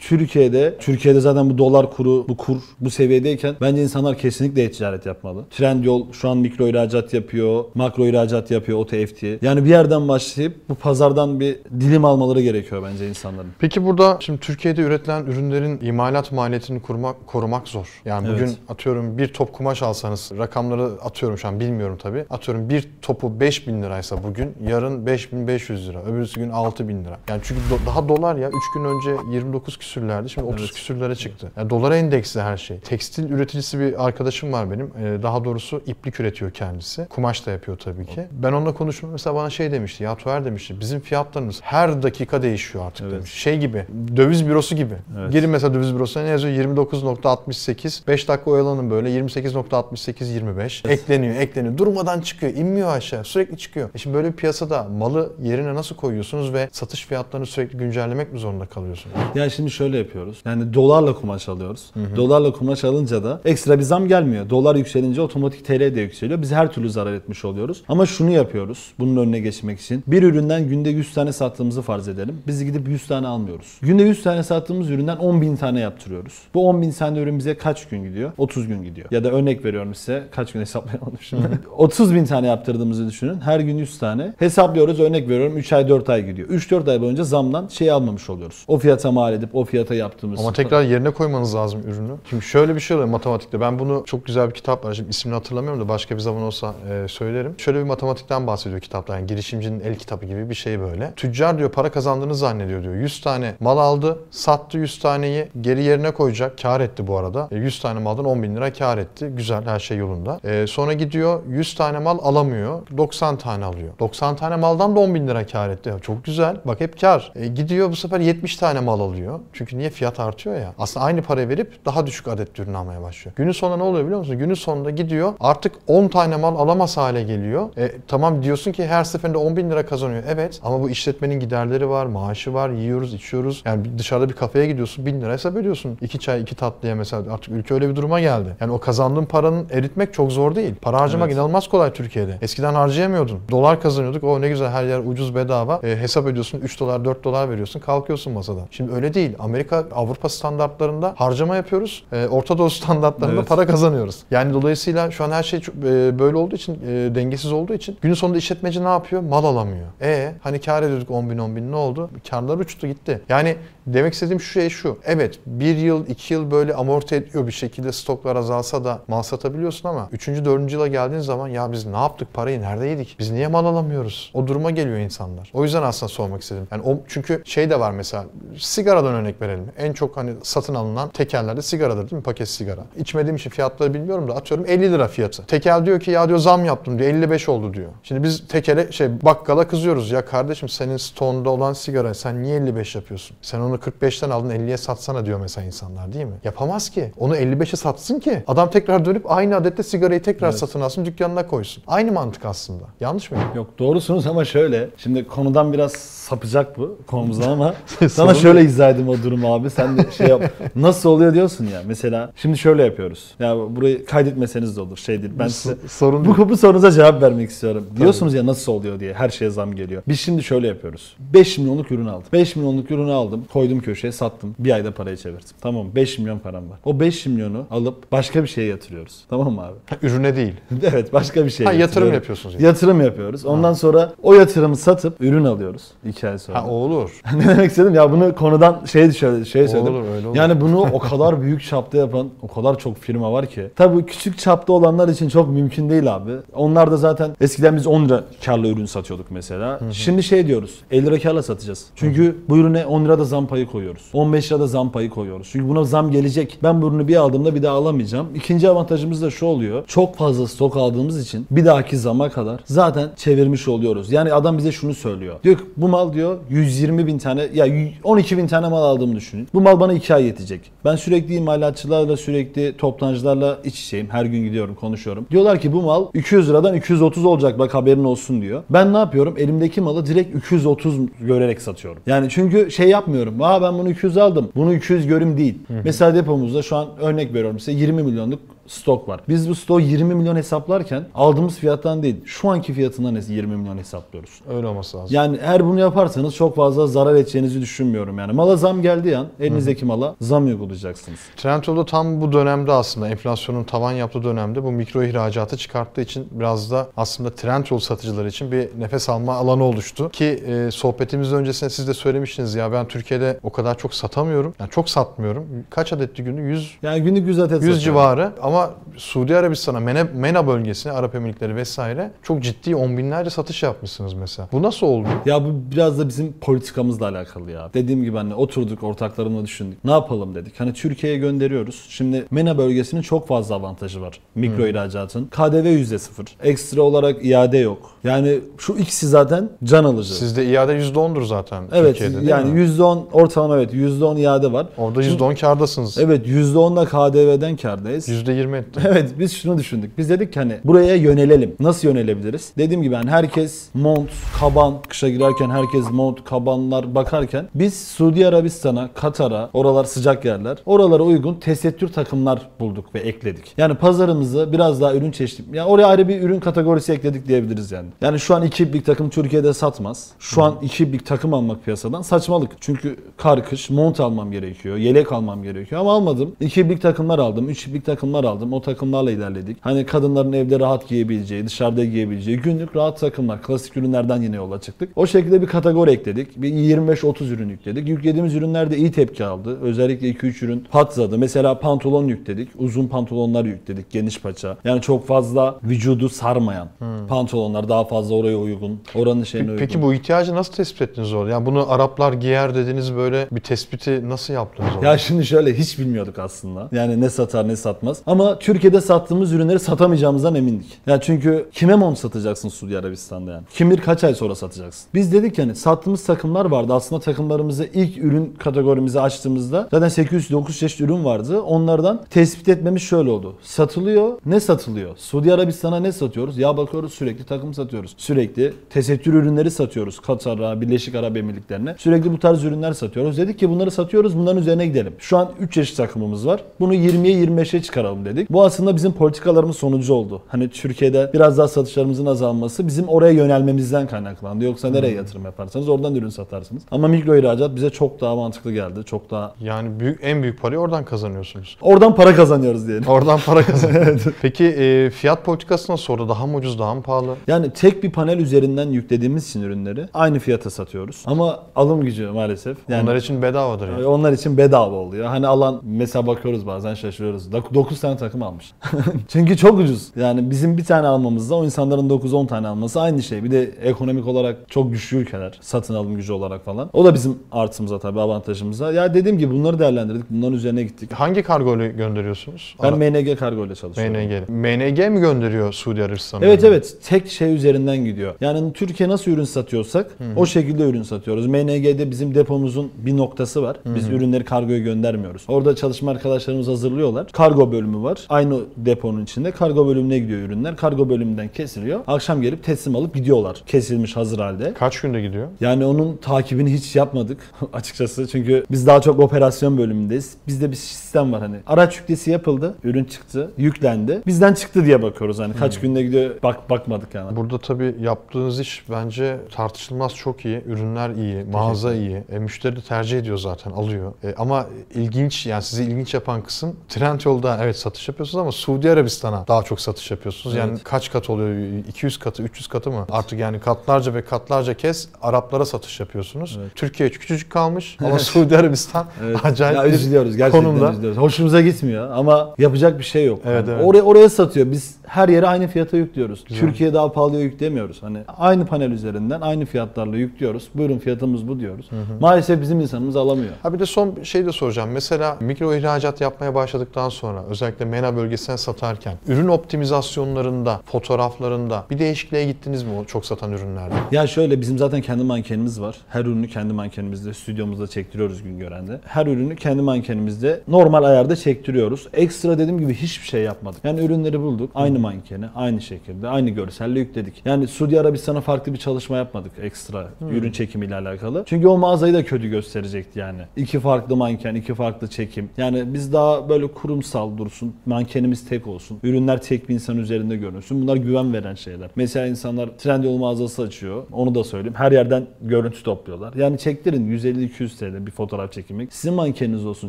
Türkiye'de, 0.00 0.76
Türkiye'de 0.80 1.20
zaten 1.20 1.50
bu 1.50 1.58
dolar 1.58 1.90
kuru, 1.90 2.28
bu 2.28 2.36
kur 2.36 2.56
bu 2.80 2.90
seviyedeyken 2.90 3.54
bence 3.60 3.82
insanlar 3.82 4.18
kesinlikle 4.18 4.62
e-ticaret 4.62 5.06
yapmalı. 5.06 5.44
Trendyol 5.50 6.12
şu 6.12 6.28
an 6.28 6.38
mikro 6.38 6.68
ihracat 6.68 7.14
yapıyor, 7.14 7.64
makro 7.74 8.06
ihracat 8.06 8.50
yapıyor, 8.50 8.78
OTFT. 8.78 9.22
Yani 9.42 9.64
bir 9.64 9.70
yerden 9.70 10.08
başlayıp 10.08 10.68
bu 10.68 10.74
pazardan 10.74 11.37
bir 11.40 11.58
dilim 11.80 12.04
almaları 12.04 12.40
gerekiyor 12.40 12.82
bence 12.92 13.08
insanların. 13.08 13.50
Peki 13.58 13.84
burada 13.86 14.16
şimdi 14.20 14.40
Türkiye'de 14.40 14.80
üretilen 14.82 15.24
ürünlerin 15.26 15.78
imalat 15.82 16.32
maliyetini 16.32 16.82
korumak, 16.82 17.26
korumak 17.26 17.68
zor. 17.68 18.00
Yani 18.04 18.28
bugün 18.28 18.46
Evet. 18.46 18.56
atıyorum 18.68 19.18
bir 19.18 19.32
top 19.32 19.52
kumaş 19.52 19.82
alsanız 19.82 20.32
rakamları 20.38 20.82
atıyorum 20.82 21.38
şu 21.38 21.48
an 21.48 21.60
bilmiyorum 21.60 21.98
tabii. 22.02 22.24
Atıyorum 22.30 22.68
bir 22.68 22.88
topu 23.02 23.40
5000 23.40 23.82
liraysa 23.82 24.22
bugün 24.22 24.54
yarın 24.66 25.06
5500 25.06 25.88
lira. 25.88 26.02
Öbürsü 26.02 26.40
gün 26.40 26.50
6000 26.50 27.04
lira. 27.04 27.18
Yani 27.28 27.40
çünkü 27.44 27.60
do- 27.60 27.86
daha 27.86 28.08
dolar 28.08 28.36
ya 28.36 28.48
3 28.48 28.54
gün 28.74 28.84
önce 28.84 29.10
29 29.32 29.76
küsürlerdi 29.78 30.30
şimdi 30.30 30.46
30 30.46 30.60
Evet. 30.64 30.74
küsürlere 30.74 31.14
çıktı. 31.14 31.50
Yani 31.56 31.70
dolara 31.70 31.96
endeksli 31.96 32.40
her 32.40 32.56
şey. 32.56 32.78
Tekstil 32.78 33.30
üreticisi 33.30 33.78
bir 33.80 34.06
arkadaşım 34.06 34.52
var 34.52 34.70
benim. 34.70 34.86
Ee, 35.02 35.22
daha 35.22 35.44
doğrusu 35.44 35.80
iplik 35.86 36.20
üretiyor 36.20 36.50
kendisi. 36.50 37.06
Kumaş 37.10 37.46
da 37.46 37.50
yapıyor 37.50 37.78
tabii 37.78 38.06
ki. 38.06 38.26
Ben 38.32 38.52
onunla 38.52 38.74
konuştum 38.74 39.10
mesela 39.12 39.36
bana 39.36 39.50
şey 39.50 39.72
demişti. 39.72 40.04
Ya 40.04 40.14
Tuğer 40.16 40.44
demişti 40.44 40.80
bizim 40.80 41.00
fiyatlarımız 41.28 41.60
her 41.62 42.02
dakika 42.02 42.42
değişiyor 42.42 42.84
artık 42.86 43.02
Evet. 43.02 43.12
demiş. 43.12 43.30
Şey 43.32 43.58
gibi 43.58 43.84
döviz 44.16 44.46
bürosu 44.46 44.76
gibi. 44.76 44.94
Evet. 45.18 45.32
Girin 45.32 45.50
mesela 45.50 45.74
döviz 45.74 45.94
bürosuna 45.94 46.22
ne 46.22 46.28
yazıyor? 46.28 46.54
29.68. 46.54 48.06
5 48.06 48.28
dakika 48.28 48.50
oyalanın 48.50 48.90
böyle 48.90 49.10
28.68 49.10 50.24
25. 50.34 50.82
Ekleniyor, 50.88 51.34
ekleniyor. 51.36 51.78
Durmadan 51.78 52.20
çıkıyor. 52.20 52.52
inmiyor 52.54 52.88
aşağı. 52.96 53.24
Sürekli 53.24 53.58
çıkıyor. 53.58 53.88
E 53.94 53.98
şimdi 53.98 54.16
böyle 54.16 54.28
bir 54.28 54.32
piyasada 54.36 54.84
malı 54.98 55.32
yerine 55.42 55.74
nasıl 55.74 55.96
koyuyorsunuz 55.96 56.52
ve 56.52 56.68
satış 56.72 57.06
fiyatlarını 57.06 57.46
sürekli 57.46 57.78
güncellemek 57.78 58.32
mi 58.32 58.38
zorunda 58.38 58.66
kalıyorsunuz? 58.66 59.16
Ya 59.34 59.50
şimdi 59.50 59.70
şöyle 59.70 59.98
yapıyoruz. 59.98 60.38
Yani 60.44 60.74
dolarla 60.74 61.14
kumaş 61.14 61.48
alıyoruz. 61.48 61.90
Dolarla 62.16 62.52
kumaş 62.52 62.84
alınca 62.84 63.24
da 63.24 63.40
ekstra 63.44 63.78
bir 63.78 63.82
zam 63.82 64.08
gelmiyor. 64.08 64.50
Dolar 64.50 64.76
yükselince 64.76 65.20
otomatik 65.20 65.64
TL 65.66 65.80
de 65.94 66.00
yükseliyor. 66.00 66.42
Biz 66.42 66.52
her 66.52 66.72
türlü 66.72 66.90
zarar 66.90 67.12
etmiş 67.12 67.44
oluyoruz. 67.44 67.82
Ama 67.88 68.06
şunu 68.06 68.30
yapıyoruz. 68.30 68.92
Bunun 68.98 69.16
önüne 69.16 69.40
geçmek 69.40 69.80
için. 69.80 70.04
Bir 70.06 70.22
üründen 70.22 70.68
günde 70.68 70.90
100 70.90 71.14
tane 71.18 71.32
sattığımızı 71.32 71.82
farz 71.82 72.08
edelim. 72.08 72.42
Biz 72.46 72.64
gidip 72.64 72.88
100 72.88 73.06
tane 73.06 73.26
almıyoruz. 73.26 73.78
Günde 73.82 74.02
100 74.02 74.22
tane 74.22 74.42
sattığımız 74.42 74.90
üründen 74.90 75.16
10 75.16 75.40
bin 75.40 75.56
tane 75.56 75.80
yaptırıyoruz. 75.80 76.42
Bu 76.54 76.68
10 76.68 76.82
bin 76.82 76.90
tane 76.90 77.18
ürün 77.18 77.38
bize 77.38 77.56
kaç 77.56 77.88
gün 77.88 78.04
gidiyor? 78.04 78.32
30 78.38 78.66
gün 78.66 78.82
gidiyor. 78.82 79.08
Ya 79.10 79.24
da 79.24 79.30
örnek 79.30 79.64
veriyorum 79.64 79.94
size. 79.94 80.28
Kaç 80.30 80.52
gün 80.52 80.60
hesaplayamadım 80.60 81.18
şimdi. 81.20 81.42
30 81.76 82.14
bin 82.14 82.24
tane 82.24 82.46
yaptırdığımızı 82.46 83.06
düşünün. 83.08 83.40
Her 83.40 83.60
gün 83.60 83.78
100 83.78 83.98
tane. 83.98 84.34
Hesaplıyoruz. 84.38 85.00
Örnek 85.00 85.28
veriyorum 85.28 85.56
3 85.56 85.72
ay 85.72 85.88
4 85.88 86.10
ay 86.10 86.26
gidiyor. 86.26 86.48
3-4 86.48 86.90
ay 86.90 87.00
boyunca 87.00 87.24
zamdan 87.24 87.68
şey 87.68 87.90
almamış 87.90 88.30
oluyoruz. 88.30 88.64
O 88.68 88.78
fiyata 88.78 89.12
mal 89.12 89.32
edip 89.32 89.54
o 89.54 89.64
fiyata 89.64 89.94
yaptığımız. 89.94 90.40
Ama 90.40 90.52
tekrar 90.52 90.82
yerine 90.82 91.10
koymanız 91.10 91.54
lazım 91.54 91.80
ürünü. 91.80 92.12
Şimdi 92.30 92.42
şöyle 92.44 92.74
bir 92.74 92.80
şey 92.80 92.96
oluyor 92.96 93.10
matematikte. 93.10 93.60
Ben 93.60 93.78
bunu 93.78 94.02
çok 94.06 94.26
güzel 94.26 94.48
bir 94.48 94.54
kitap 94.54 94.84
var. 94.84 94.94
Şimdi 94.94 95.10
ismini 95.10 95.34
hatırlamıyorum 95.34 95.80
da 95.80 95.88
başka 95.88 96.14
bir 96.14 96.20
zaman 96.20 96.42
olsa 96.42 96.74
e, 96.90 97.08
söylerim. 97.08 97.54
Şöyle 97.58 97.78
bir 97.78 97.84
matematikten 97.84 98.46
bahsediyor 98.46 98.80
kitapta. 98.80 99.16
Yani 99.16 99.26
girişimcinin 99.26 99.80
el 99.80 99.94
kitabı 99.96 100.26
gibi 100.26 100.50
bir 100.50 100.54
şey 100.54 100.80
böyle. 100.80 101.07
Tüccar 101.16 101.58
diyor 101.58 101.70
para 101.70 101.90
kazandığını 101.90 102.34
zannediyor 102.34 102.82
diyor. 102.82 102.94
100 102.94 103.20
tane 103.20 103.54
mal 103.60 103.78
aldı, 103.78 104.18
sattı 104.30 104.78
100 104.78 104.98
taneyi 104.98 105.48
geri 105.60 105.82
yerine 105.82 106.10
koyacak. 106.10 106.58
Kar 106.62 106.80
etti 106.80 107.06
bu 107.06 107.16
arada. 107.16 107.48
E, 107.50 107.56
100 107.56 107.80
tane 107.80 108.00
maldan 108.00 108.24
10 108.24 108.42
bin 108.42 108.56
lira 108.56 108.72
kar 108.72 108.98
etti. 108.98 109.26
Güzel 109.26 109.64
her 109.66 109.78
şey 109.78 109.96
yolunda. 109.96 110.40
E, 110.44 110.66
sonra 110.66 110.92
gidiyor 110.92 111.40
100 111.48 111.74
tane 111.74 111.98
mal 111.98 112.18
alamıyor. 112.22 112.82
90 112.96 113.36
tane 113.36 113.64
alıyor. 113.64 113.92
90 113.98 114.36
tane 114.36 114.56
maldan 114.56 114.96
da 114.96 115.00
10 115.00 115.14
bin 115.14 115.28
lira 115.28 115.46
kar 115.46 115.68
etti. 115.68 115.94
Çok 116.02 116.24
güzel. 116.24 116.56
Bak 116.64 116.80
hep 116.80 117.00
kar. 117.00 117.32
E, 117.36 117.46
gidiyor 117.46 117.90
bu 117.90 117.96
sefer 117.96 118.20
70 118.20 118.56
tane 118.56 118.80
mal 118.80 119.00
alıyor. 119.00 119.40
Çünkü 119.52 119.78
niye 119.78 119.90
fiyat 119.90 120.20
artıyor 120.20 120.56
ya. 120.56 120.74
Aslında 120.78 121.06
aynı 121.06 121.22
parayı 121.22 121.48
verip 121.48 121.84
daha 121.84 122.06
düşük 122.06 122.28
adet 122.28 122.58
ürün 122.58 122.74
almaya 122.74 123.02
başlıyor. 123.02 123.36
Günün 123.36 123.52
sonunda 123.52 123.76
ne 123.76 123.82
oluyor 123.82 124.04
biliyor 124.04 124.18
musun? 124.18 124.38
Günün 124.38 124.54
sonunda 124.54 124.90
gidiyor 124.90 125.32
artık 125.40 125.72
10 125.86 126.08
tane 126.08 126.36
mal 126.36 126.56
alamaz 126.56 126.96
hale 126.96 127.22
geliyor. 127.22 127.68
E, 127.78 127.92
tamam 128.08 128.42
diyorsun 128.42 128.72
ki 128.72 128.86
her 128.86 129.04
seferinde 129.04 129.38
10 129.38 129.56
bin 129.56 129.70
lira 129.70 129.86
kazanıyor. 129.86 130.22
Evet 130.28 130.60
ama 130.64 130.82
bu 130.82 130.90
işletmenin 130.98 131.40
giderleri 131.40 131.88
var, 131.88 132.06
maaşı 132.06 132.54
var, 132.54 132.68
yiyoruz, 132.70 133.14
içiyoruz. 133.14 133.62
Yani 133.64 133.98
dışarıda 133.98 134.28
bir 134.28 134.34
kafeye 134.34 134.66
gidiyorsun 134.66 135.06
1000 135.06 135.20
lira 135.20 135.32
hesap 135.32 135.56
ediyorsun. 135.56 135.98
2 136.00 136.18
çay, 136.18 136.42
2 136.42 136.54
tatlıya 136.54 136.94
mesela 136.94 137.22
artık 137.34 137.52
ülke 137.52 137.74
öyle 137.74 137.88
bir 137.88 137.96
duruma 137.96 138.20
geldi. 138.20 138.56
Yani 138.60 138.72
o 138.72 138.78
kazandığın 138.80 139.24
paranın 139.24 139.66
eritmek 139.70 140.14
çok 140.14 140.32
zor 140.32 140.54
değil. 140.54 140.74
Para 140.82 141.00
harcamak 141.00 141.26
Evet. 141.28 141.36
inanılmaz 141.36 141.68
kolay 141.68 141.92
Türkiye'de. 141.92 142.38
Eskiden 142.42 142.74
harcayamıyordun. 142.74 143.38
Dolar 143.50 143.80
kazanıyorduk. 143.80 144.24
O 144.24 144.40
ne 144.40 144.48
güzel 144.48 144.70
her 144.70 144.84
yer 144.84 144.98
ucuz 144.98 145.34
bedava. 145.34 145.80
E, 145.84 145.96
hesap 145.96 146.28
ediyorsun 146.28 146.60
3 146.60 146.80
dolar 146.80 147.04
4 147.04 147.24
dolar 147.24 147.50
veriyorsun 147.50 147.80
kalkıyorsun 147.80 148.32
masada. 148.32 148.60
Şimdi 148.70 148.92
öyle 148.92 149.14
değil. 149.14 149.32
Amerika 149.38 149.84
Avrupa 149.94 150.28
standartlarında 150.28 151.14
harcama 151.16 151.56
yapıyoruz. 151.56 152.04
E, 152.12 152.26
Orta 152.26 152.58
Doğu 152.58 152.70
standartlarında 152.70 153.36
Evet. 153.40 153.48
para 153.48 153.66
kazanıyoruz. 153.66 154.18
Yani 154.30 154.52
dolayısıyla 154.54 155.10
şu 155.10 155.24
an 155.24 155.30
her 155.30 155.42
şey 155.42 155.60
çok, 155.60 155.74
e, 155.74 156.18
böyle 156.18 156.36
olduğu 156.36 156.56
için 156.56 156.74
e, 156.74 157.14
dengesiz 157.14 157.52
olduğu 157.52 157.74
için 157.74 157.96
günün 158.00 158.14
sonunda 158.14 158.38
işletmeci 158.38 158.84
ne 158.84 158.88
yapıyor? 158.88 159.22
Mal 159.22 159.44
alamıyor. 159.44 159.86
E 160.02 160.32
hani 160.42 160.60
kar 160.60 160.77
kar 160.78 160.86
ediyorduk 160.86 161.10
10 161.10 161.30
bin 161.30 161.38
10 161.38 161.56
bin 161.56 161.72
ne 161.72 161.76
oldu? 161.76 162.10
Karlar 162.30 162.58
uçtu 162.58 162.86
gitti. 162.86 163.20
Yani 163.28 163.56
demek 163.94 164.14
istediğim 164.14 164.40
şu 164.40 164.52
şey 164.52 164.68
şu. 164.68 164.98
Evet 165.04 165.38
bir 165.46 165.76
yıl 165.76 166.06
iki 166.06 166.34
yıl 166.34 166.50
böyle 166.50 166.74
amorti 166.74 167.14
ediyor 167.14 167.46
bir 167.46 167.52
şekilde 167.52 167.92
stoklar 167.92 168.36
azalsa 168.36 168.84
da 168.84 168.98
mal 169.08 169.22
satabiliyorsun 169.22 169.88
ama 169.88 170.08
3. 170.12 170.28
4. 170.28 170.72
yıla 170.72 170.86
geldiğin 170.86 171.20
zaman 171.20 171.48
ya 171.48 171.72
biz 171.72 171.86
ne 171.86 171.96
yaptık 171.96 172.28
parayı 172.34 172.60
nerede 172.60 172.86
yedik? 172.86 173.16
Biz 173.18 173.30
niye 173.30 173.48
mal 173.48 173.64
alamıyoruz? 173.64 174.30
O 174.34 174.46
duruma 174.46 174.70
geliyor 174.70 174.98
insanlar. 174.98 175.50
O 175.54 175.64
yüzden 175.64 175.82
aslında 175.82 176.08
sormak 176.12 176.42
istedim. 176.42 176.68
Yani 176.70 176.82
o, 176.86 176.98
çünkü 177.08 177.42
şey 177.44 177.70
de 177.70 177.80
var 177.80 177.90
mesela 177.90 178.24
sigaradan 178.58 179.14
örnek 179.14 179.42
verelim. 179.42 179.64
En 179.78 179.92
çok 179.92 180.16
hani 180.16 180.32
satın 180.42 180.74
alınan 180.74 181.08
tekerlerde 181.08 181.62
sigaradır 181.62 182.02
değil 182.02 182.12
mi? 182.12 182.22
Paket 182.22 182.48
sigara. 182.48 182.80
İçmediğim 182.96 183.36
için 183.36 183.50
fiyatları 183.50 183.94
bilmiyorum 183.94 184.28
da 184.28 184.36
atıyorum 184.36 184.66
50 184.68 184.92
lira 184.92 185.08
fiyatı. 185.08 185.46
Tekel 185.46 185.86
diyor 185.86 186.00
ki 186.00 186.10
ya 186.10 186.28
diyor 186.28 186.38
zam 186.38 186.64
yaptım 186.64 186.98
diyor 186.98 187.10
55 187.10 187.48
oldu 187.48 187.74
diyor. 187.74 187.88
Şimdi 188.02 188.22
biz 188.22 188.48
tekele 188.48 188.92
şey 188.92 189.22
bakkala 189.22 189.68
kızıyoruz 189.68 190.10
ya 190.10 190.24
kardeşim 190.24 190.68
senin 190.68 190.96
stonda 190.96 191.50
olan 191.50 191.72
sigara 191.72 192.14
sen 192.14 192.42
niye 192.42 192.56
55 192.56 192.94
yapıyorsun? 192.94 193.36
Sen 193.42 193.60
onu 193.60 193.77
45'ten 193.78 194.30
aldın 194.30 194.50
50'ye 194.50 194.76
satsana 194.76 195.26
diyor 195.26 195.40
mesela 195.40 195.66
insanlar 195.66 196.12
değil 196.12 196.24
mi? 196.24 196.34
Yapamaz 196.44 196.90
ki. 196.90 197.12
Onu 197.18 197.36
55'e 197.36 197.76
satsın 197.76 198.20
ki 198.20 198.42
adam 198.46 198.70
tekrar 198.70 199.04
dönüp 199.04 199.30
aynı 199.30 199.56
adette 199.56 199.82
sigarayı 199.82 200.22
tekrar 200.22 200.52
satın 200.52 200.80
alsın 200.80 201.04
dükkanına 201.04 201.46
koysun. 201.46 201.82
Aynı 201.86 202.12
mantık 202.12 202.44
aslında. 202.44 202.84
Yanlış 203.00 203.30
mı? 203.30 203.38
Yok 203.54 203.78
doğrusunuz 203.78 204.26
ama 204.26 204.44
şöyle. 204.44 204.88
Şimdi 204.96 205.26
konudan 205.26 205.72
biraz 205.72 205.92
sapacak 205.92 206.78
bu 206.78 206.98
konumuzdan 207.06 207.50
ama 207.50 207.74
sana 208.08 208.34
şöyle 208.34 208.62
izah 208.62 208.90
edeyim 208.90 209.08
o 209.08 209.16
durumu 209.22 209.54
abi. 209.54 209.70
Sen 209.70 209.98
de 209.98 210.10
şey 210.10 210.26
yap. 210.26 210.42
Nasıl 210.76 211.10
oluyor 211.10 211.34
diyorsun 211.34 211.66
ya. 211.66 211.82
Mesela 211.86 212.32
şimdi 212.36 212.58
şöyle 212.58 212.84
yapıyoruz. 212.84 213.34
Ya 213.38 213.56
burayı 213.56 214.04
kaydetmeseniz 214.04 214.76
de 214.76 214.80
olur. 214.80 214.96
Şey 214.96 215.22
değil. 215.22 215.32
Ben 215.38 215.48
size 215.48 215.76
sorun 215.88 216.24
bu, 216.24 216.48
bu 216.48 216.56
sorunuza 216.56 216.90
cevap 216.90 217.22
vermek 217.22 217.50
istiyorum. 217.50 217.86
Diyorsunuz 217.96 218.34
ya 218.34 218.46
nasıl 218.46 218.72
oluyor 218.72 219.00
diye. 219.00 219.14
Her 219.14 219.28
şeye 219.28 219.50
zam 219.50 219.76
geliyor. 219.76 220.02
Biz 220.08 220.20
şimdi 220.20 220.42
şöyle 220.42 220.66
yapıyoruz. 220.66 221.16
5 221.18 221.58
milyonluk 221.58 221.92
ürün 221.92 222.06
aldım. 222.06 222.26
5 222.32 222.56
milyonluk 222.56 222.90
ürünü 222.90 223.12
aldım. 223.12 223.44
Koydum 223.52 223.67
köşeye 223.80 224.12
sattım. 224.12 224.54
Bir 224.58 224.72
ayda 224.72 224.94
parayı 224.94 225.16
çevirdim. 225.16 225.48
Tamam 225.60 225.86
mı? 225.86 225.94
5 225.94 226.18
milyon 226.18 226.38
param 226.38 226.70
var. 226.70 226.78
O 226.84 227.00
5 227.00 227.26
milyonu 227.26 227.66
alıp 227.70 228.12
başka 228.12 228.42
bir 228.42 228.48
şeye 228.48 228.66
yatırıyoruz. 228.68 229.24
Tamam 229.30 229.52
mı 229.52 229.62
abi? 229.62 230.06
Ürüne 230.06 230.36
değil. 230.36 230.54
evet 230.82 231.12
başka 231.12 231.44
bir 231.44 231.50
şeye 231.50 231.64
Ha, 231.64 231.72
yatırım 231.72 232.12
yapıyorsunuz 232.12 232.54
yani. 232.54 232.64
Yatırım 232.64 233.00
yapıyoruz. 233.00 233.46
Ondan 233.46 233.72
sonra 233.72 234.12
o 234.22 234.34
yatırımı 234.34 234.76
satıp 234.76 235.20
ürün 235.20 235.44
alıyoruz. 235.44 235.82
2 236.08 236.28
ay 236.28 236.38
sonra. 236.38 236.62
Ha 236.62 236.66
o 236.66 236.70
olur. 236.70 237.20
ne 237.36 237.48
demek 237.48 237.70
istedim 237.70 237.94
ya 237.94 238.12
bunu 238.12 238.34
konudan 238.34 238.84
şey 238.84 239.12
şöyle 239.12 239.44
şey 239.44 239.68
söyledim. 239.68 239.94
Olur, 239.94 240.04
öyle 240.16 240.26
olur. 240.28 240.36
Yani 240.36 240.60
bunu 240.60 240.80
o 240.92 240.98
kadar 240.98 241.42
büyük 241.42 241.62
çapta 241.62 241.98
yapan 241.98 242.28
o 242.42 242.48
kadar 242.48 242.78
çok 242.78 242.98
firma 242.98 243.32
var 243.32 243.46
ki. 243.46 243.70
Tabii 243.76 244.06
küçük 244.06 244.38
çapta 244.38 244.72
olanlar 244.72 245.08
için 245.08 245.28
çok 245.28 245.48
mümkün 245.48 245.90
değil 245.90 246.14
abi. 246.16 246.32
Onlar 246.54 246.90
da 246.90 246.96
zaten 246.96 247.36
eskiden 247.40 247.76
biz 247.76 247.86
10 247.86 248.04
lira 248.04 248.24
karlı 248.44 248.68
ürün 248.68 248.86
satıyorduk 248.86 249.26
mesela. 249.30 249.80
Şimdi 249.92 250.22
şey 250.22 250.46
diyoruz 250.46 250.74
50 250.90 251.06
lira 251.06 251.18
karla 251.18 251.42
satacağız. 251.42 251.86
Çünkü 251.96 252.36
bu 252.48 252.58
ürüne 252.58 252.86
10 252.86 253.04
lira 253.04 253.18
da 253.18 253.24
zam 253.24 253.46
payı 253.48 253.66
koyuyoruz. 253.66 254.02
15 254.12 254.52
lira 254.52 254.60
da 254.60 254.66
zam 254.66 254.92
payı 254.92 255.10
koyuyoruz. 255.10 255.48
Çünkü 255.52 255.68
buna 255.68 255.84
zam 255.84 256.10
gelecek. 256.10 256.58
Ben 256.62 256.82
bu 256.82 256.88
ürünü 256.88 257.08
bir 257.08 257.16
aldığımda 257.16 257.54
bir 257.54 257.62
daha 257.62 257.76
alamayacağım. 257.76 258.26
İkinci 258.34 258.68
avantajımız 258.68 259.22
da 259.22 259.30
şu 259.30 259.46
oluyor. 259.46 259.84
Çok 259.86 260.16
fazla 260.16 260.46
stok 260.46 260.76
aldığımız 260.76 261.22
için 261.22 261.46
bir 261.50 261.64
dahaki 261.64 261.98
zama 261.98 262.30
kadar 262.30 262.60
zaten 262.64 263.10
çevirmiş 263.16 263.68
oluyoruz. 263.68 264.12
Yani 264.12 264.32
adam 264.32 264.58
bize 264.58 264.72
şunu 264.72 264.94
söylüyor. 264.94 265.36
Diyor 265.44 265.58
ki 265.58 265.64
bu 265.76 265.88
mal 265.88 266.12
diyor 266.12 266.38
120 266.50 267.06
bin 267.06 267.18
tane 267.18 267.48
ya 267.54 267.66
12 268.04 268.38
bin 268.38 268.46
tane 268.46 268.68
mal 268.68 268.82
aldığımı 268.82 269.16
düşünün. 269.16 269.48
Bu 269.54 269.60
mal 269.60 269.80
bana 269.80 269.92
2 269.92 270.14
ay 270.14 270.24
yetecek. 270.24 270.60
Ben 270.84 270.96
sürekli 270.96 271.34
imalatçılarla 271.34 272.16
sürekli 272.16 272.76
toptancılarla 272.76 273.58
iç 273.64 273.80
içeyim. 273.80 274.08
Her 274.10 274.24
gün 274.24 274.44
gidiyorum 274.44 274.74
konuşuyorum. 274.74 275.26
Diyorlar 275.30 275.60
ki 275.60 275.72
bu 275.72 275.82
mal 275.82 276.06
200 276.14 276.48
liradan 276.48 276.74
230 276.74 277.24
olacak 277.24 277.58
bak 277.58 277.74
haberin 277.74 278.04
olsun 278.04 278.42
diyor. 278.42 278.62
Ben 278.70 278.92
ne 278.92 278.98
yapıyorum? 278.98 279.34
Elimdeki 279.38 279.80
malı 279.80 280.06
direkt 280.06 280.36
230 280.36 280.94
görerek 281.20 281.62
satıyorum. 281.62 282.02
Yani 282.06 282.26
çünkü 282.30 282.70
şey 282.70 282.88
yapmıyorum. 282.88 283.37
Aa 283.42 283.62
ben 283.62 283.78
bunu 283.78 283.90
200 283.90 284.16
aldım. 284.16 284.48
Bunu 284.56 284.74
200 284.74 285.06
görüm 285.06 285.36
değil. 285.36 285.58
Mesela 285.84 286.14
depomuzda 286.14 286.62
şu 286.62 286.76
an 286.76 286.88
örnek 287.00 287.34
veriyorum 287.34 287.58
size 287.58 287.72
20 287.72 288.02
milyonluk 288.02 288.40
stok 288.68 289.08
var. 289.08 289.20
Biz 289.28 289.48
bu 289.48 289.54
stoğu 289.54 289.80
20 289.80 290.14
milyon 290.14 290.36
hesaplarken 290.36 291.04
aldığımız 291.14 291.56
fiyattan 291.56 292.02
değil 292.02 292.16
şu 292.24 292.48
anki 292.48 292.72
fiyatından 292.72 293.18
20 293.28 293.56
milyon 293.56 293.78
hesaplıyoruz. 293.78 294.40
Öyle 294.56 294.66
olması 294.66 294.96
lazım. 294.96 295.16
Yani 295.16 295.38
eğer 295.42 295.66
bunu 295.66 295.80
yaparsanız 295.80 296.34
çok 296.34 296.56
fazla 296.56 296.86
zarar 296.86 297.14
edeceğinizi 297.14 297.60
düşünmüyorum 297.60 298.18
yani. 298.18 298.32
Mala 298.32 298.56
zam 298.56 298.82
geldiği 298.82 299.16
an 299.16 299.26
elinizdeki 299.40 299.84
mala 299.84 300.14
zam 300.20 300.46
uygulayacaksınız. 300.46 301.18
Trendyol'da 301.36 301.84
tam 301.84 302.20
bu 302.20 302.32
dönemde 302.32 302.72
aslında 302.72 303.08
enflasyonun 303.08 303.64
tavan 303.64 303.92
yaptığı 303.92 304.24
dönemde 304.24 304.64
bu 304.64 304.72
mikro 304.72 305.02
ihracatı 305.02 305.56
çıkarttığı 305.56 306.00
için 306.00 306.28
biraz 306.30 306.70
da 306.70 306.88
aslında 306.96 307.30
Trendyol 307.30 307.78
satıcıları 307.78 308.28
için 308.28 308.52
bir 308.52 308.68
nefes 308.78 309.08
alma 309.08 309.34
alanı 309.34 309.64
oluştu. 309.64 310.08
Ki 310.10 310.24
e, 310.24 310.70
sohbetimizin 310.70 311.36
öncesinde 311.36 311.70
siz 311.70 311.88
de 311.88 311.94
söylemiştiniz 311.94 312.54
ya 312.54 312.72
ben 312.72 312.88
Türkiye'de 312.88 313.40
o 313.42 313.50
kadar 313.50 313.78
çok 313.78 313.94
satamıyorum. 313.94 314.54
Yani 314.60 314.70
çok 314.70 314.90
satmıyorum. 314.90 315.46
Kaç 315.70 315.92
adetti 315.92 316.24
günlük? 316.24 316.44
100 316.50 316.78
Yani 316.82 317.02
günlük 317.02 317.26
100 317.26 317.38
adet 317.38 317.50
100 317.50 317.60
satıyorum. 317.60 317.80
civarı 317.80 318.32
ama 318.42 318.57
Suudi 318.96 319.36
Arabistan'a, 319.36 319.80
MENA, 319.80 320.04
MENA 320.14 320.46
bölgesine, 320.46 320.92
Arap 320.92 321.14
Emirlikleri 321.14 321.56
vesaire 321.56 322.10
çok 322.22 322.42
ciddi 322.42 322.76
on 322.76 322.98
binlerce 322.98 323.30
satış 323.30 323.62
yapmışsınız 323.62 324.14
mesela. 324.14 324.48
Bu 324.52 324.62
nasıl 324.62 324.86
oldu? 324.86 325.08
Ya 325.26 325.44
bu 325.44 325.48
biraz 325.72 325.98
da 325.98 326.08
bizim 326.08 326.32
politikamızla 326.32 327.08
alakalı 327.08 327.50
ya. 327.50 327.70
Dediğim 327.74 328.02
gibi 328.02 328.16
hani 328.16 328.34
oturduk 328.34 328.82
ortaklarımla 328.82 329.44
düşündük. 329.44 329.84
Ne 329.84 329.90
yapalım 329.90 330.34
dedik. 330.34 330.60
Hani 330.60 330.72
Türkiye'ye 330.72 331.18
gönderiyoruz. 331.18 331.86
Şimdi 331.88 332.24
MENA 332.30 332.58
bölgesinin 332.58 333.02
çok 333.02 333.28
fazla 333.28 333.54
avantajı 333.54 334.00
var. 334.00 334.20
Mikro 334.34 334.66
ihracatın. 334.66 335.24
KDV 335.24 335.66
%0. 335.66 336.26
Ekstra 336.42 336.82
olarak 336.82 337.24
iade 337.24 337.58
yok. 337.58 337.90
Yani 338.04 338.38
şu 338.58 338.72
ikisi 338.72 339.08
zaten 339.08 339.48
can 339.64 339.84
alıcı. 339.84 340.14
Sizde 340.14 340.46
iade 340.46 340.72
%10'dur 340.72 341.24
zaten 341.24 341.64
evet 341.72 341.98
Türkiye'de 341.98 342.30
yani 342.30 342.50
mi? 342.50 342.60
%10 342.60 343.10
ortalama 343.12 343.56
evet 343.56 343.74
%10 343.74 344.18
iade 344.18 344.52
var. 344.52 344.66
Orada 344.78 345.02
%10 345.02 345.40
kârdasınız. 345.40 345.98
Evet 345.98 346.26
%10'la 346.26 346.84
KDV'den 346.84 347.56
kardayız. 347.56 348.08
%20 348.48 348.56
etti. 348.56 348.80
Evet 348.88 349.10
biz 349.18 349.32
şunu 349.32 349.58
düşündük. 349.58 349.98
Biz 349.98 350.10
dedik 350.10 350.32
ki 350.32 350.38
hani 350.40 350.58
buraya 350.64 350.94
yönelelim. 350.94 351.56
Nasıl 351.60 351.88
yönelebiliriz? 351.88 352.52
Dediğim 352.58 352.82
gibi 352.82 352.94
hani 352.94 353.10
herkes 353.10 353.68
mont, 353.74 354.10
kaban, 354.40 354.74
kışa 354.88 355.08
girerken 355.08 355.50
herkes 355.50 355.90
mont, 355.90 356.24
kabanlar 356.24 356.94
bakarken 356.94 357.48
biz 357.54 357.86
Suudi 357.88 358.26
Arabistan'a, 358.26 358.88
Katar'a, 358.94 359.50
oralar 359.52 359.84
sıcak 359.84 360.24
yerler. 360.24 360.58
Oralara 360.66 361.02
uygun 361.02 361.34
tesettür 361.34 361.88
takımlar 361.88 362.48
bulduk 362.60 362.94
ve 362.94 362.98
ekledik. 362.98 363.54
Yani 363.56 363.74
pazarımızı 363.74 364.52
biraz 364.52 364.80
daha 364.80 364.94
ürün 364.94 365.10
çeşitli. 365.10 365.56
Yani 365.56 365.68
oraya 365.68 365.86
ayrı 365.86 366.08
bir 366.08 366.22
ürün 366.22 366.40
kategorisi 366.40 366.92
ekledik 366.92 367.28
diyebiliriz 367.28 367.72
yani. 367.72 367.88
Yani 368.00 368.20
şu 368.20 368.34
an 368.34 368.42
iki 368.42 368.62
iblik 368.62 368.86
takım 368.86 369.10
Türkiye'de 369.10 369.52
satmaz. 369.52 370.10
Şu 370.18 370.42
an 370.42 370.54
iki 370.62 370.84
iblik 370.84 371.06
takım 371.06 371.34
almak 371.34 371.64
piyasadan 371.64 372.02
saçmalık. 372.02 372.50
Çünkü 372.60 372.96
kar 373.16 373.44
kış 373.44 373.70
mont 373.70 374.00
almam 374.00 374.32
gerekiyor. 374.32 374.76
Yelek 374.76 375.12
almam 375.12 375.42
gerekiyor 375.42 375.80
ama 375.80 375.92
almadım. 375.92 376.36
İki 376.40 376.60
iblik 376.60 376.82
takımlar 376.82 377.18
aldım. 377.18 377.48
Üç 377.48 377.66
iblik 377.66 377.86
takımlar 377.86 378.24
aldım. 378.24 378.37
O 378.52 378.60
takımlarla 378.60 379.10
ilerledik. 379.10 379.56
Hani 379.60 379.86
kadınların 379.86 380.32
evde 380.32 380.60
rahat 380.60 380.88
giyebileceği, 380.88 381.46
dışarıda 381.46 381.84
giyebileceği 381.84 382.36
günlük 382.36 382.76
rahat 382.76 383.00
takımlar. 383.00 383.42
Klasik 383.42 383.76
ürünlerden 383.76 384.22
yine 384.22 384.36
yola 384.36 384.60
çıktık. 384.60 384.90
O 384.96 385.06
şekilde 385.06 385.42
bir 385.42 385.46
kategori 385.46 385.90
ekledik. 385.90 386.42
Bir 386.42 386.52
25-30 386.52 387.24
ürün 387.34 387.48
yükledik. 387.48 387.88
Yüklediğimiz 387.88 388.34
ürünler 388.34 388.70
de 388.70 388.76
iyi 388.76 388.92
tepki 388.92 389.24
aldı. 389.24 389.58
Özellikle 389.62 390.10
2-3 390.10 390.44
ürün 390.44 390.64
patladı. 390.70 391.18
Mesela 391.18 391.58
pantolon 391.58 392.04
yükledik. 392.04 392.48
Uzun 392.58 392.86
pantolonlar 392.86 393.44
yükledik. 393.44 393.90
Geniş 393.90 394.20
paça. 394.20 394.56
Yani 394.64 394.80
çok 394.80 395.06
fazla 395.06 395.58
vücudu 395.64 396.08
sarmayan 396.08 396.68
pantolonlar. 397.08 397.68
Daha 397.68 397.84
fazla 397.84 398.14
oraya 398.14 398.36
uygun. 398.38 398.80
Oranın 398.94 399.24
şeyine 399.24 399.50
uygun. 399.50 399.58
Peki 399.66 399.82
bu 399.82 399.94
ihtiyacı 399.94 400.34
nasıl 400.34 400.52
tespit 400.52 400.82
ettiniz 400.82 401.12
orada? 401.12 401.30
Yani 401.30 401.46
bunu 401.46 401.72
Araplar 401.72 402.12
giyer 402.12 402.54
dediniz 402.54 402.94
böyle 402.96 403.26
bir 403.32 403.40
tespiti 403.40 404.08
nasıl 404.08 404.34
yaptınız 404.34 404.70
orada? 404.76 404.86
Ya 404.86 404.98
şimdi 404.98 405.26
şöyle 405.26 405.58
hiç 405.58 405.78
bilmiyorduk 405.78 406.18
aslında. 406.18 406.68
Yani 406.72 407.00
ne 407.00 407.10
satar 407.10 407.48
ne 407.48 407.56
satmaz. 407.56 408.02
Ama 408.06 408.27
Türkiye'de 408.38 408.80
sattığımız 408.80 409.32
ürünleri 409.32 409.58
satamayacağımızdan 409.58 410.34
emindik. 410.34 410.78
Ya 410.86 411.00
çünkü 411.00 411.48
kime 411.52 411.74
mont 411.74 411.98
satacaksın 411.98 412.48
Suudi 412.48 412.78
Arabistan'da 412.78 413.32
yani? 413.32 413.42
Kim 413.54 413.70
bilir 413.70 413.80
kaç 413.80 414.04
ay 414.04 414.14
sonra 414.14 414.34
satacaksın? 414.34 414.88
Biz 414.94 415.12
dedik 415.12 415.38
yani 415.38 415.54
sattığımız 415.54 416.04
takımlar 416.04 416.44
vardı. 416.44 416.74
Aslında 416.74 417.00
takımlarımızı 417.00 417.68
ilk 417.74 417.98
ürün 417.98 418.34
kategorimizi 418.38 419.00
açtığımızda 419.00 419.68
zaten 419.70 419.88
809 419.88 420.58
çeşit 420.58 420.80
ürün 420.80 421.04
vardı. 421.04 421.40
Onlardan 421.40 422.04
tespit 422.10 422.48
etmemiz 422.48 422.82
şöyle 422.82 423.10
oldu. 423.10 423.34
Satılıyor. 423.42 424.18
Ne 424.26 424.40
satılıyor? 424.40 424.96
Suudi 424.96 425.34
Arabistan'a 425.34 425.80
ne 425.80 425.92
satıyoruz? 425.92 426.38
Ya 426.38 426.56
bakıyoruz 426.56 426.92
sürekli 426.92 427.24
takım 427.24 427.54
satıyoruz. 427.54 427.94
Sürekli 427.96 428.52
tesettür 428.70 429.14
ürünleri 429.14 429.50
satıyoruz. 429.50 430.00
Katar'a, 430.00 430.60
Birleşik 430.60 430.94
Arap 430.94 431.16
Emirlikleri'ne. 431.16 431.74
Sürekli 431.78 432.12
bu 432.12 432.18
tarz 432.18 432.44
ürünler 432.44 432.72
satıyoruz. 432.72 433.18
Dedik 433.18 433.38
ki 433.38 433.50
bunları 433.50 433.70
satıyoruz. 433.70 434.18
Bunların 434.18 434.40
üzerine 434.40 434.66
gidelim. 434.66 434.94
Şu 434.98 435.16
an 435.18 435.30
3 435.40 435.52
çeşit 435.52 435.76
takımımız 435.76 436.26
var. 436.26 436.40
Bunu 436.60 436.74
20'ye 436.74 437.24
25'e 437.24 437.62
çıkaralım 437.62 438.04
dedik. 438.04 438.17
Bu 438.30 438.44
aslında 438.44 438.76
bizim 438.76 438.92
politikalarımız 438.92 439.56
sonucu 439.56 439.94
oldu. 439.94 440.22
Hani 440.28 440.48
Türkiye'de 440.48 441.10
biraz 441.14 441.38
daha 441.38 441.48
satışlarımızın 441.48 442.06
azalması 442.06 442.66
bizim 442.66 442.88
oraya 442.88 443.12
yönelmemizden 443.12 443.86
kaynaklandı. 443.86 444.44
Yoksa 444.44 444.70
nereye 444.70 444.94
yatırım 444.94 445.24
yaparsanız 445.24 445.68
oradan 445.68 445.94
ürün 445.94 446.08
satarsınız. 446.08 446.62
Ama 446.70 446.88
mikro 446.88 447.16
ihracat 447.16 447.56
bize 447.56 447.70
çok 447.70 448.00
daha 448.00 448.14
mantıklı 448.16 448.52
geldi. 448.52 448.80
Çok 448.86 449.10
daha 449.10 449.34
Yani 449.40 449.80
büyük 449.80 450.00
en 450.02 450.22
büyük 450.22 450.42
parayı 450.42 450.60
oradan 450.60 450.84
kazanıyorsunuz. 450.84 451.56
oradan 451.62 451.94
para 451.94 452.14
kazanıyoruz 452.14 452.66
diyelim. 452.68 452.86
Oradan 452.88 453.20
para 453.26 453.42
kazanıyorsunuz. 453.46 454.14
Peki 454.22 454.44
e, 454.44 454.90
fiyat 454.90 455.24
politikasından 455.24 455.76
sonra 455.76 456.08
daha 456.08 456.26
mı 456.26 456.36
ucuz 456.36 456.58
daha 456.58 456.74
mı 456.74 456.82
pahalı? 456.82 457.14
Yani 457.28 457.50
tek 457.50 457.82
bir 457.82 457.90
panel 457.92 458.18
üzerinden 458.18 458.68
yüklediğimiz 458.68 459.28
için 459.28 459.42
ürünleri 459.42 459.86
aynı 459.94 460.18
fiyata 460.18 460.50
satıyoruz. 460.50 461.02
Ama 461.06 461.38
alım 461.56 461.80
gücü 461.80 462.06
maalesef. 462.10 462.56
Yani 462.68 462.82
Onlar 462.82 462.96
için 462.96 463.22
bedavadır 463.22 463.68
yani. 463.68 463.86
onlar 463.86 464.12
için 464.12 464.36
bedava 464.36 464.74
oluyor. 464.76 465.06
Hani 465.06 465.26
alan 465.26 465.60
mesela 465.64 466.06
bakıyoruz 466.06 466.46
bazen 466.46 466.74
şaşırıyoruz. 466.74 467.32
9 467.32 467.80
tane 467.80 467.96
takım 467.98 468.22
almış. 468.22 468.52
Çünkü 469.08 469.36
çok 469.36 469.58
ucuz. 469.58 469.88
Yani 469.96 470.30
bizim 470.30 470.58
bir 470.58 470.64
tane 470.64 470.86
almamızla 470.86 471.34
o 471.34 471.44
insanların 471.44 471.88
9-10 471.88 472.26
tane 472.26 472.48
alması 472.48 472.80
aynı 472.80 473.02
şey. 473.02 473.24
Bir 473.24 473.30
de 473.30 473.42
ekonomik 473.62 474.06
olarak 474.06 474.36
çok 474.48 474.72
güçlü 474.72 474.96
ülkeler. 474.96 475.38
Satın 475.40 475.74
alım 475.74 475.96
gücü 475.96 476.12
olarak 476.12 476.44
falan. 476.44 476.70
O 476.72 476.84
da 476.84 476.94
bizim 476.94 477.18
artımıza 477.32 477.78
tabii 477.78 478.00
avantajımıza. 478.00 478.72
Ya 478.72 478.94
dediğim 478.94 479.18
gibi 479.18 479.34
bunları 479.34 479.58
değerlendirdik. 479.58 480.04
Bunların 480.10 480.32
üzerine 480.34 480.62
gittik. 480.62 480.92
Hangi 480.92 481.22
kargo 481.22 481.56
ile 481.56 481.68
gönderiyorsunuz? 481.68 482.56
Ben 482.62 482.68
Ara- 482.68 482.76
MNG 482.76 483.18
kargo 483.18 483.46
ile 483.46 483.54
çalışıyorum. 483.54 483.94
MNG. 483.96 484.28
MNG 484.28 484.88
mi 484.88 485.00
gönderiyor 485.00 485.52
Suudi 485.52 485.84
Arabistan'a? 485.84 486.24
Evet 486.24 486.44
evet 486.44 486.76
tek 486.84 487.08
şey 487.10 487.34
üzerinden 487.34 487.84
gidiyor. 487.84 488.14
Yani 488.20 488.52
Türkiye 488.52 488.88
nasıl 488.88 489.10
ürün 489.10 489.24
satıyorsak 489.24 489.90
o 490.16 490.26
şekilde 490.26 490.62
ürün 490.62 490.82
satıyoruz. 490.82 491.26
MNG'de 491.26 491.90
bizim 491.90 492.14
depomuzun 492.14 492.70
bir 492.78 492.96
noktası 492.96 493.42
var. 493.42 493.56
Biz 493.74 493.88
ürünleri 493.88 494.24
kargoya 494.24 494.58
göndermiyoruz. 494.58 495.22
Orada 495.28 495.56
çalışma 495.56 495.90
arkadaşlarımız 495.90 496.48
hazırlıyorlar. 496.48 497.06
Kargo 497.12 497.52
bölümü 497.52 497.82
var. 497.82 497.87
Aynı 498.08 498.40
deponun 498.56 499.04
içinde 499.04 499.30
kargo 499.30 499.66
bölümüne 499.68 499.98
gidiyor 499.98 500.20
ürünler. 500.20 500.56
Kargo 500.56 500.88
bölümünden 500.88 501.28
kesiliyor. 501.28 501.80
Akşam 501.86 502.22
gelip 502.22 502.44
teslim 502.44 502.76
alıp 502.76 502.94
gidiyorlar. 502.94 503.42
Kesilmiş 503.46 503.96
hazır 503.96 504.18
halde. 504.18 504.54
Kaç 504.54 504.80
günde 504.80 505.00
gidiyor? 505.00 505.28
Yani 505.40 505.64
onun 505.64 505.96
takibini 505.96 506.52
hiç 506.52 506.76
yapmadık 506.76 507.18
açıkçası. 507.52 508.08
Çünkü 508.08 508.44
biz 508.50 508.66
daha 508.66 508.80
çok 508.80 509.00
operasyon 509.00 509.58
bölümündeyiz. 509.58 510.16
Bizde 510.26 510.50
bir 510.50 510.56
sistem 510.56 511.12
var 511.12 511.20
hani. 511.20 511.36
Araç 511.46 511.78
yüklesi 511.78 512.10
yapıldı, 512.10 512.54
ürün 512.64 512.84
çıktı, 512.84 513.30
yüklendi. 513.38 514.02
Bizden 514.06 514.34
çıktı 514.34 514.64
diye 514.64 514.82
bakıyoruz 514.82 515.18
hani. 515.18 515.34
Kaç 515.34 515.60
günde 515.60 515.82
gidiyor 515.82 516.14
bak 516.22 516.50
bakmadık 516.50 516.94
yani. 516.94 517.16
Burada 517.16 517.38
tabii 517.38 517.74
yaptığınız 517.80 518.40
iş 518.40 518.64
bence 518.70 519.16
tartışılmaz 519.34 519.94
çok 519.94 520.24
iyi. 520.24 520.42
Ürünler 520.46 520.90
iyi, 520.90 521.24
mağaza 521.24 521.74
iyi. 521.74 522.02
E, 522.12 522.18
müşteri 522.18 522.56
de 522.56 522.60
tercih 522.60 522.98
ediyor 522.98 523.18
zaten, 523.18 523.50
alıyor. 523.50 523.92
E, 524.04 524.14
ama 524.18 524.46
ilginç 524.74 525.26
yani 525.26 525.42
sizi 525.42 525.64
ilginç 525.64 525.94
yapan 525.94 526.22
kısım 526.22 526.56
Trendyol'da 526.68 527.38
evet 527.44 527.56
satış 527.56 527.77
yapıyorsunuz 527.88 528.22
ama 528.22 528.32
Suudi 528.32 528.70
Arabistan'a 528.70 529.24
daha 529.28 529.42
çok 529.42 529.60
satış 529.60 529.90
yapıyorsunuz. 529.90 530.36
Yani 530.36 530.50
Evet. 530.50 530.64
kaç 530.64 530.92
kat 530.92 531.10
oluyor? 531.10 531.28
200 531.68 531.98
katı, 531.98 532.22
300 532.22 532.46
katı 532.48 532.70
mı? 532.70 532.86
Artık 532.90 533.18
yani 533.18 533.40
katlarca 533.40 533.94
ve 533.94 534.04
katlarca 534.04 534.54
kez 534.54 534.88
Araplara 535.02 535.44
satış 535.44 535.80
yapıyorsunuz. 535.80 536.38
Evet. 536.42 536.50
Türkiye 536.54 536.90
küçücük 536.90 537.30
kalmış 537.30 537.76
ama 537.84 537.98
Suudi 537.98 538.36
Arabistan 538.36 538.86
Evet. 539.04 539.24
acayip 539.24 539.56
ya 539.56 539.66
üzülüyoruz 539.68 540.16
gerçekten 540.16 540.44
konumda. 540.44 540.72
üzülüyoruz. 540.72 540.98
Hoşumuza 540.98 541.40
gitmiyor 541.40 541.90
ama 541.90 542.34
yapacak 542.38 542.78
bir 542.78 542.84
şey 542.84 543.06
yok. 543.06 543.20
Evet, 543.24 543.48
Yani 543.48 543.56
evet. 543.56 543.66
Oraya 543.68 543.82
oraya 543.82 544.08
satıyor. 544.08 544.50
Biz 544.50 544.74
her 544.86 545.08
yere 545.08 545.26
aynı 545.26 545.46
fiyata 545.48 545.76
yüklüyoruz. 545.76 546.24
Güzel. 546.24 546.40
Türkiye 546.40 546.74
daha 546.74 546.92
pahalıya 546.92 547.20
yüklemiyoruz. 547.20 547.82
Hani 547.82 547.98
aynı 548.18 548.46
panel 548.46 548.70
üzerinden 548.70 549.20
aynı 549.20 549.44
fiyatlarla 549.46 549.96
yüklüyoruz. 549.96 550.48
Buyurun 550.54 550.78
fiyatımız 550.78 551.28
bu 551.28 551.40
diyoruz. 551.40 551.70
Maalesef 552.00 552.40
bizim 552.40 552.60
insanımız 552.60 552.96
alamıyor. 552.96 553.32
Ha 553.42 553.52
bir 553.52 553.58
de 553.58 553.66
son 553.66 553.94
şey 554.02 554.26
de 554.26 554.32
soracağım. 554.32 554.70
Mesela 554.72 555.16
mikro 555.20 555.54
ihracat 555.54 556.00
yapmaya 556.00 556.34
başladıktan 556.34 556.88
sonra 556.88 557.22
özellikle 557.30 557.64
MENA 557.68 557.96
bölgesine 557.96 558.36
satarken 558.36 558.94
ürün 559.08 559.28
optimizasyonlarında, 559.28 560.60
fotoğraflarında 560.64 561.64
bir 561.70 561.78
değişikliğe 561.78 562.24
gittiniz 562.26 562.62
mi 562.62 562.70
o 562.80 562.84
çok 562.84 563.06
satan 563.06 563.32
ürünlerde? 563.32 563.74
Ya 563.92 564.06
şöyle 564.06 564.40
bizim 564.40 564.58
zaten 564.58 564.80
kendi 564.80 565.04
mankenimiz 565.04 565.60
var. 565.60 565.76
Her 565.88 566.04
ürünü 566.04 566.28
kendi 566.28 566.52
mankenimizde, 566.52 567.14
stüdyomuzda 567.14 567.66
çektiriyoruz 567.66 568.22
gün 568.22 568.38
görende. 568.38 568.80
Her 568.84 569.06
ürünü 569.06 569.36
kendi 569.36 569.62
mankenimizde 569.62 570.40
normal 570.48 570.84
ayarda 570.84 571.16
çektiriyoruz. 571.16 571.88
Ekstra 571.92 572.38
dediğim 572.38 572.58
gibi 572.58 572.74
hiçbir 572.74 573.06
şey 573.06 573.22
yapmadık. 573.22 573.60
Yani 573.64 573.80
ürünleri 573.80 574.20
bulduk. 574.20 574.50
Aynı 574.54 574.78
mankeni, 574.78 575.24
aynı 575.36 575.60
şekilde, 575.60 576.08
aynı 576.08 576.30
görselle 576.30 576.78
yükledik. 576.78 577.22
Yani 577.24 577.48
Suudi 577.48 577.80
Arabistan'a 577.80 578.20
farklı 578.20 578.52
bir 578.52 578.58
çalışma 578.58 578.96
yapmadık 578.96 579.32
ekstra 579.42 579.88
ürün 580.10 580.32
çekimiyle 580.32 580.74
alakalı. 580.74 581.22
Çünkü 581.26 581.48
o 581.48 581.58
mağazayı 581.58 581.94
da 581.94 582.04
kötü 582.04 582.28
gösterecekti 582.28 582.98
yani. 582.98 583.20
İki 583.36 583.60
farklı 583.60 583.96
manken, 583.96 584.34
iki 584.34 584.54
farklı 584.54 584.88
çekim. 584.88 585.30
Yani 585.36 585.74
biz 585.74 585.92
daha 585.92 586.28
böyle 586.28 586.46
kurumsal 586.46 587.18
dursun. 587.18 587.54
Mankenimiz 587.66 588.28
tek 588.28 588.46
olsun. 588.46 588.78
Ürünler 588.82 589.22
tek 589.22 589.48
bir 589.48 589.54
insan 589.54 589.78
üzerinde 589.78 590.16
görünsün. 590.16 590.62
Bunlar 590.62 590.76
güven 590.76 591.12
veren 591.12 591.34
şeyler. 591.34 591.70
Mesela 591.76 592.06
insanlar 592.06 592.48
Trendyol 592.58 592.96
mağazası 592.96 593.42
açıyor. 593.42 593.82
Onu 593.92 594.14
da 594.14 594.24
söyleyeyim. 594.24 594.54
Her 594.56 594.72
yerden 594.72 595.06
görüntü 595.22 595.62
topluyorlar. 595.62 596.14
Yani 596.14 596.38
çektirin 596.38 596.98
150-200 596.98 597.58
TL 597.58 597.86
bir 597.86 597.90
fotoğraf 597.90 598.32
çekimi. 598.32 598.68
Sizin 598.70 598.94
mankeniniz 598.94 599.46
olsun. 599.46 599.68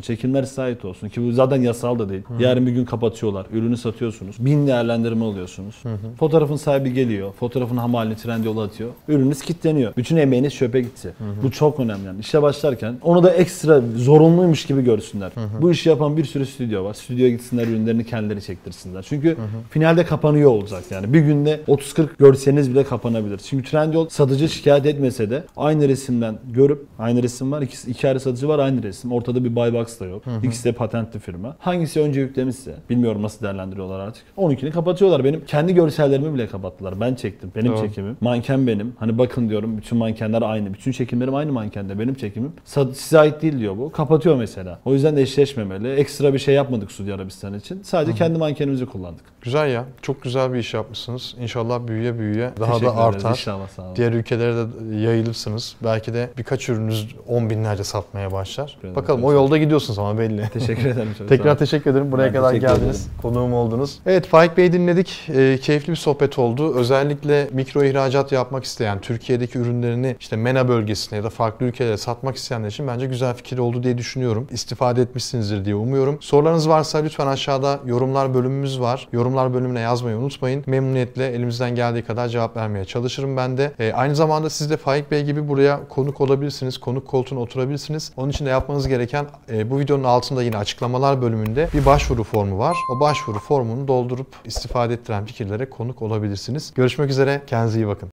Çekimler 0.00 0.44
ait 0.56 0.84
olsun. 0.84 1.08
Ki 1.08 1.26
bu 1.26 1.32
zaten 1.32 1.62
yasal 1.62 1.98
da 1.98 2.08
değil. 2.08 2.22
Yarın 2.38 2.66
bir 2.66 2.72
gün 2.72 2.84
kapatıyorlar. 2.84 3.46
Ürünü 3.52 3.76
satıyorsunuz. 3.76 4.36
Bin 4.38 4.66
değerlendirme 4.66 5.24
alıyorsunuz. 5.24 5.82
Fotoğrafın 6.18 6.56
sahibi 6.56 6.92
geliyor. 6.92 7.32
Fotoğrafın 7.32 7.76
hamalini 7.76 8.16
Trendyol'a 8.16 8.62
atıyor. 8.64 8.90
Ürününüz 9.08 9.42
kilitleniyor. 9.42 9.92
Bütün 9.96 10.16
emeğiniz 10.16 10.54
çöpe 10.54 10.80
gitti. 10.80 11.12
Bu 11.42 11.50
çok 11.50 11.80
önemli. 11.80 12.06
Yani 12.06 12.20
işe 12.20 12.42
başlarken 12.42 12.94
onu 13.02 13.22
da 13.22 13.30
ekstra 13.30 13.82
zorunluymuş 13.96 14.66
gibi 14.66 14.84
görsünler. 14.84 15.32
Bu 15.60 15.70
işi 15.70 15.88
yapan 15.88 16.16
bir 16.16 16.24
sürü 16.24 16.46
stüdyo 16.46 16.84
var. 16.84 16.94
Stüdyoya 16.94 17.30
gitsinler 17.30 17.66
ürünlerini 17.80 18.04
kendileri 18.04 18.42
çektirsinler. 18.42 19.02
Çünkü 19.02 19.36
finalde 19.70 20.04
kapanıyor 20.04 20.50
olacak 20.50 20.84
yani. 20.90 21.12
Bir 21.12 21.20
günde 21.20 21.60
30-40 21.68 22.08
görseniz 22.18 22.70
bile 22.70 22.84
kapanabilir. 22.84 23.38
Çünkü 23.38 23.70
Trendyol 23.70 24.08
satıcı 24.08 24.48
şikayet 24.48 24.86
etmese 24.86 25.30
de 25.30 25.44
aynı 25.56 25.88
resimden 25.88 26.38
görüp 26.52 26.86
aynı 26.98 27.22
resim 27.22 27.52
var. 27.52 27.62
İkisi, 27.62 27.90
iki 27.90 28.08
ayrı 28.08 28.20
satıcı 28.20 28.48
var 28.48 28.58
aynı 28.58 28.82
resim. 28.82 29.12
Ortada 29.12 29.44
bir 29.44 29.56
buy 29.56 29.72
box 29.72 30.00
da 30.00 30.04
yok. 30.04 30.22
İkisi 30.42 30.64
de 30.64 30.72
patentli 30.72 31.18
firma. 31.20 31.56
Hangisi 31.58 32.00
önce 32.00 32.20
yüklemişse 32.20 32.74
bilmiyorum 32.90 33.22
nasıl 33.22 33.44
değerlendiriyorlar 33.44 34.00
artık. 34.00 34.22
12'ni 34.36 34.70
kapatıyorlar. 34.70 35.24
Benim 35.24 35.44
kendi 35.44 35.74
görsellerimi 35.74 36.34
bile 36.34 36.46
kapattılar. 36.46 37.00
Ben 37.00 37.14
çektim. 37.14 37.52
Benim 37.56 37.72
Doğru. 37.72 37.86
çekimim. 37.86 38.16
Manken 38.20 38.66
benim. 38.66 38.92
Hani 38.98 39.18
bakın 39.18 39.48
diyorum 39.48 39.76
bütün 39.76 39.98
mankenler 39.98 40.42
aynı. 40.42 40.74
Bütün 40.74 40.92
çekimlerim 40.92 41.34
aynı 41.34 41.52
mankende. 41.52 41.98
Benim 41.98 42.14
çekimim. 42.14 42.52
Size 42.64 43.18
ait 43.18 43.42
değil 43.42 43.58
diyor 43.58 43.78
bu. 43.78 43.92
Kapatıyor 43.92 44.36
mesela. 44.36 44.78
O 44.84 44.92
yüzden 44.92 45.16
de 45.16 45.22
eşleşmemeli. 45.22 45.92
Ekstra 45.92 46.34
bir 46.34 46.38
şey 46.38 46.54
yapmadık 46.54 46.92
Suudi 46.92 47.14
Arabistan 47.14 47.54
için. 47.54 47.69
Sadece 47.82 48.14
kendi 48.14 48.38
mankenimizi 48.38 48.86
kullandık. 48.86 49.24
Güzel 49.42 49.70
ya. 49.72 49.84
Çok 50.02 50.22
güzel 50.22 50.52
bir 50.52 50.58
iş 50.58 50.74
yapmışsınız. 50.74 51.34
İnşallah 51.40 51.86
büyüye 51.86 52.18
büyüye 52.18 52.50
daha 52.60 52.72
Teşekkür 52.72 52.86
da 52.86 52.90
ederiz. 53.02 53.14
artar. 53.16 53.30
İnşallah 53.30 53.68
sağ 53.68 53.82
olun. 53.82 53.96
Diğer 53.96 54.12
ülkelere 54.12 54.54
de 54.56 54.96
yayılırsınız. 54.96 55.76
Belki 55.84 56.14
de 56.14 56.30
birkaç 56.38 56.68
ürününüz 56.68 57.08
on 57.28 57.50
binlerce 57.50 57.84
satmaya 57.84 58.32
başlar. 58.32 58.76
ederim. 58.80 58.96
Bakalım 58.96 59.24
o 59.24 59.32
yolda 59.32 59.58
gidiyorsunuz 59.58 59.98
ama 59.98 60.18
belli. 60.18 60.48
Teşekkür 60.52 60.86
ederim. 60.88 61.08
Tekrar 61.28 61.58
teşekkür 61.58 61.90
ederim. 61.90 62.12
Buraya 62.12 62.26
Ben 62.26 62.32
kadar 62.32 62.54
geldiniz. 62.54 63.08
Konuğum 63.22 63.52
oldunuz. 63.54 63.98
Evet 64.06 64.26
Faik 64.26 64.56
Bey 64.56 64.72
dinledik. 64.72 65.28
Ee, 65.28 65.58
keyifli 65.62 65.90
bir 65.90 65.96
sohbet 65.96 66.38
oldu. 66.38 66.74
Özellikle 66.74 67.48
mikro 67.52 67.84
ihracat 67.84 68.32
yapmak 68.32 68.64
isteyen, 68.64 69.00
Türkiye'deki 69.00 69.58
ürünlerini 69.58 70.16
işte 70.20 70.36
MENA 70.36 70.68
bölgesine 70.68 71.16
ya 71.18 71.24
da 71.24 71.30
farklı 71.30 71.66
ülkelere 71.66 71.96
satmak 71.96 72.36
isteyenler 72.36 72.68
için 72.68 72.86
bence 72.88 73.06
güzel 73.06 73.34
fikir 73.34 73.58
oldu 73.58 73.82
diye 73.82 73.98
düşünüyorum. 73.98 74.46
İstifade 74.50 75.02
etmişsinizdir 75.02 75.64
diye 75.64 75.74
umuyorum. 75.74 76.18
Sorularınız 76.20 76.68
varsa 76.68 76.98
lütfen 76.98 77.26
aşağıda 77.26 77.59
yorumlar 77.86 78.34
bölümümüz 78.34 78.80
var. 78.80 79.08
Yorumlar 79.12 79.54
bölümüne 79.54 79.80
yazmayı 79.80 80.16
unutmayın. 80.16 80.64
Memnuniyetle 80.66 81.26
elimizden 81.26 81.74
geldiği 81.74 82.02
kadar 82.02 82.28
cevap 82.28 82.56
vermeye 82.56 82.84
çalışırım 82.84 83.36
ben 83.36 83.58
de. 83.58 83.72
Ee, 83.78 83.92
aynı 83.92 84.16
zamanda 84.16 84.50
siz 84.50 84.70
de 84.70 84.76
Faik 84.76 85.10
Bey 85.10 85.24
gibi 85.24 85.48
buraya 85.48 85.88
konuk 85.88 86.20
olabilirsiniz. 86.20 86.78
Konuk 86.78 87.06
koltuğuna 87.06 87.40
oturabilirsiniz. 87.40 88.12
Onun 88.16 88.30
için 88.30 88.46
de 88.46 88.50
yapmanız 88.50 88.88
gereken 88.88 89.26
e, 89.52 89.70
bu 89.70 89.78
videonun 89.78 90.04
altında 90.04 90.42
yine 90.42 90.56
açıklamalar 90.56 91.22
bölümünde 91.22 91.68
bir 91.74 91.86
başvuru 91.86 92.24
formu 92.24 92.58
var. 92.58 92.76
O 92.96 93.00
başvuru 93.00 93.38
formunu 93.38 93.88
doldurup 93.88 94.26
istifade 94.44 94.94
ettiren 94.94 95.24
fikirlere 95.24 95.70
konuk 95.70 96.02
olabilirsiniz. 96.02 96.72
Görüşmek 96.74 97.10
üzere. 97.10 97.42
Kendinize 97.46 97.78
iyi 97.78 97.86
bakın. 97.86 98.08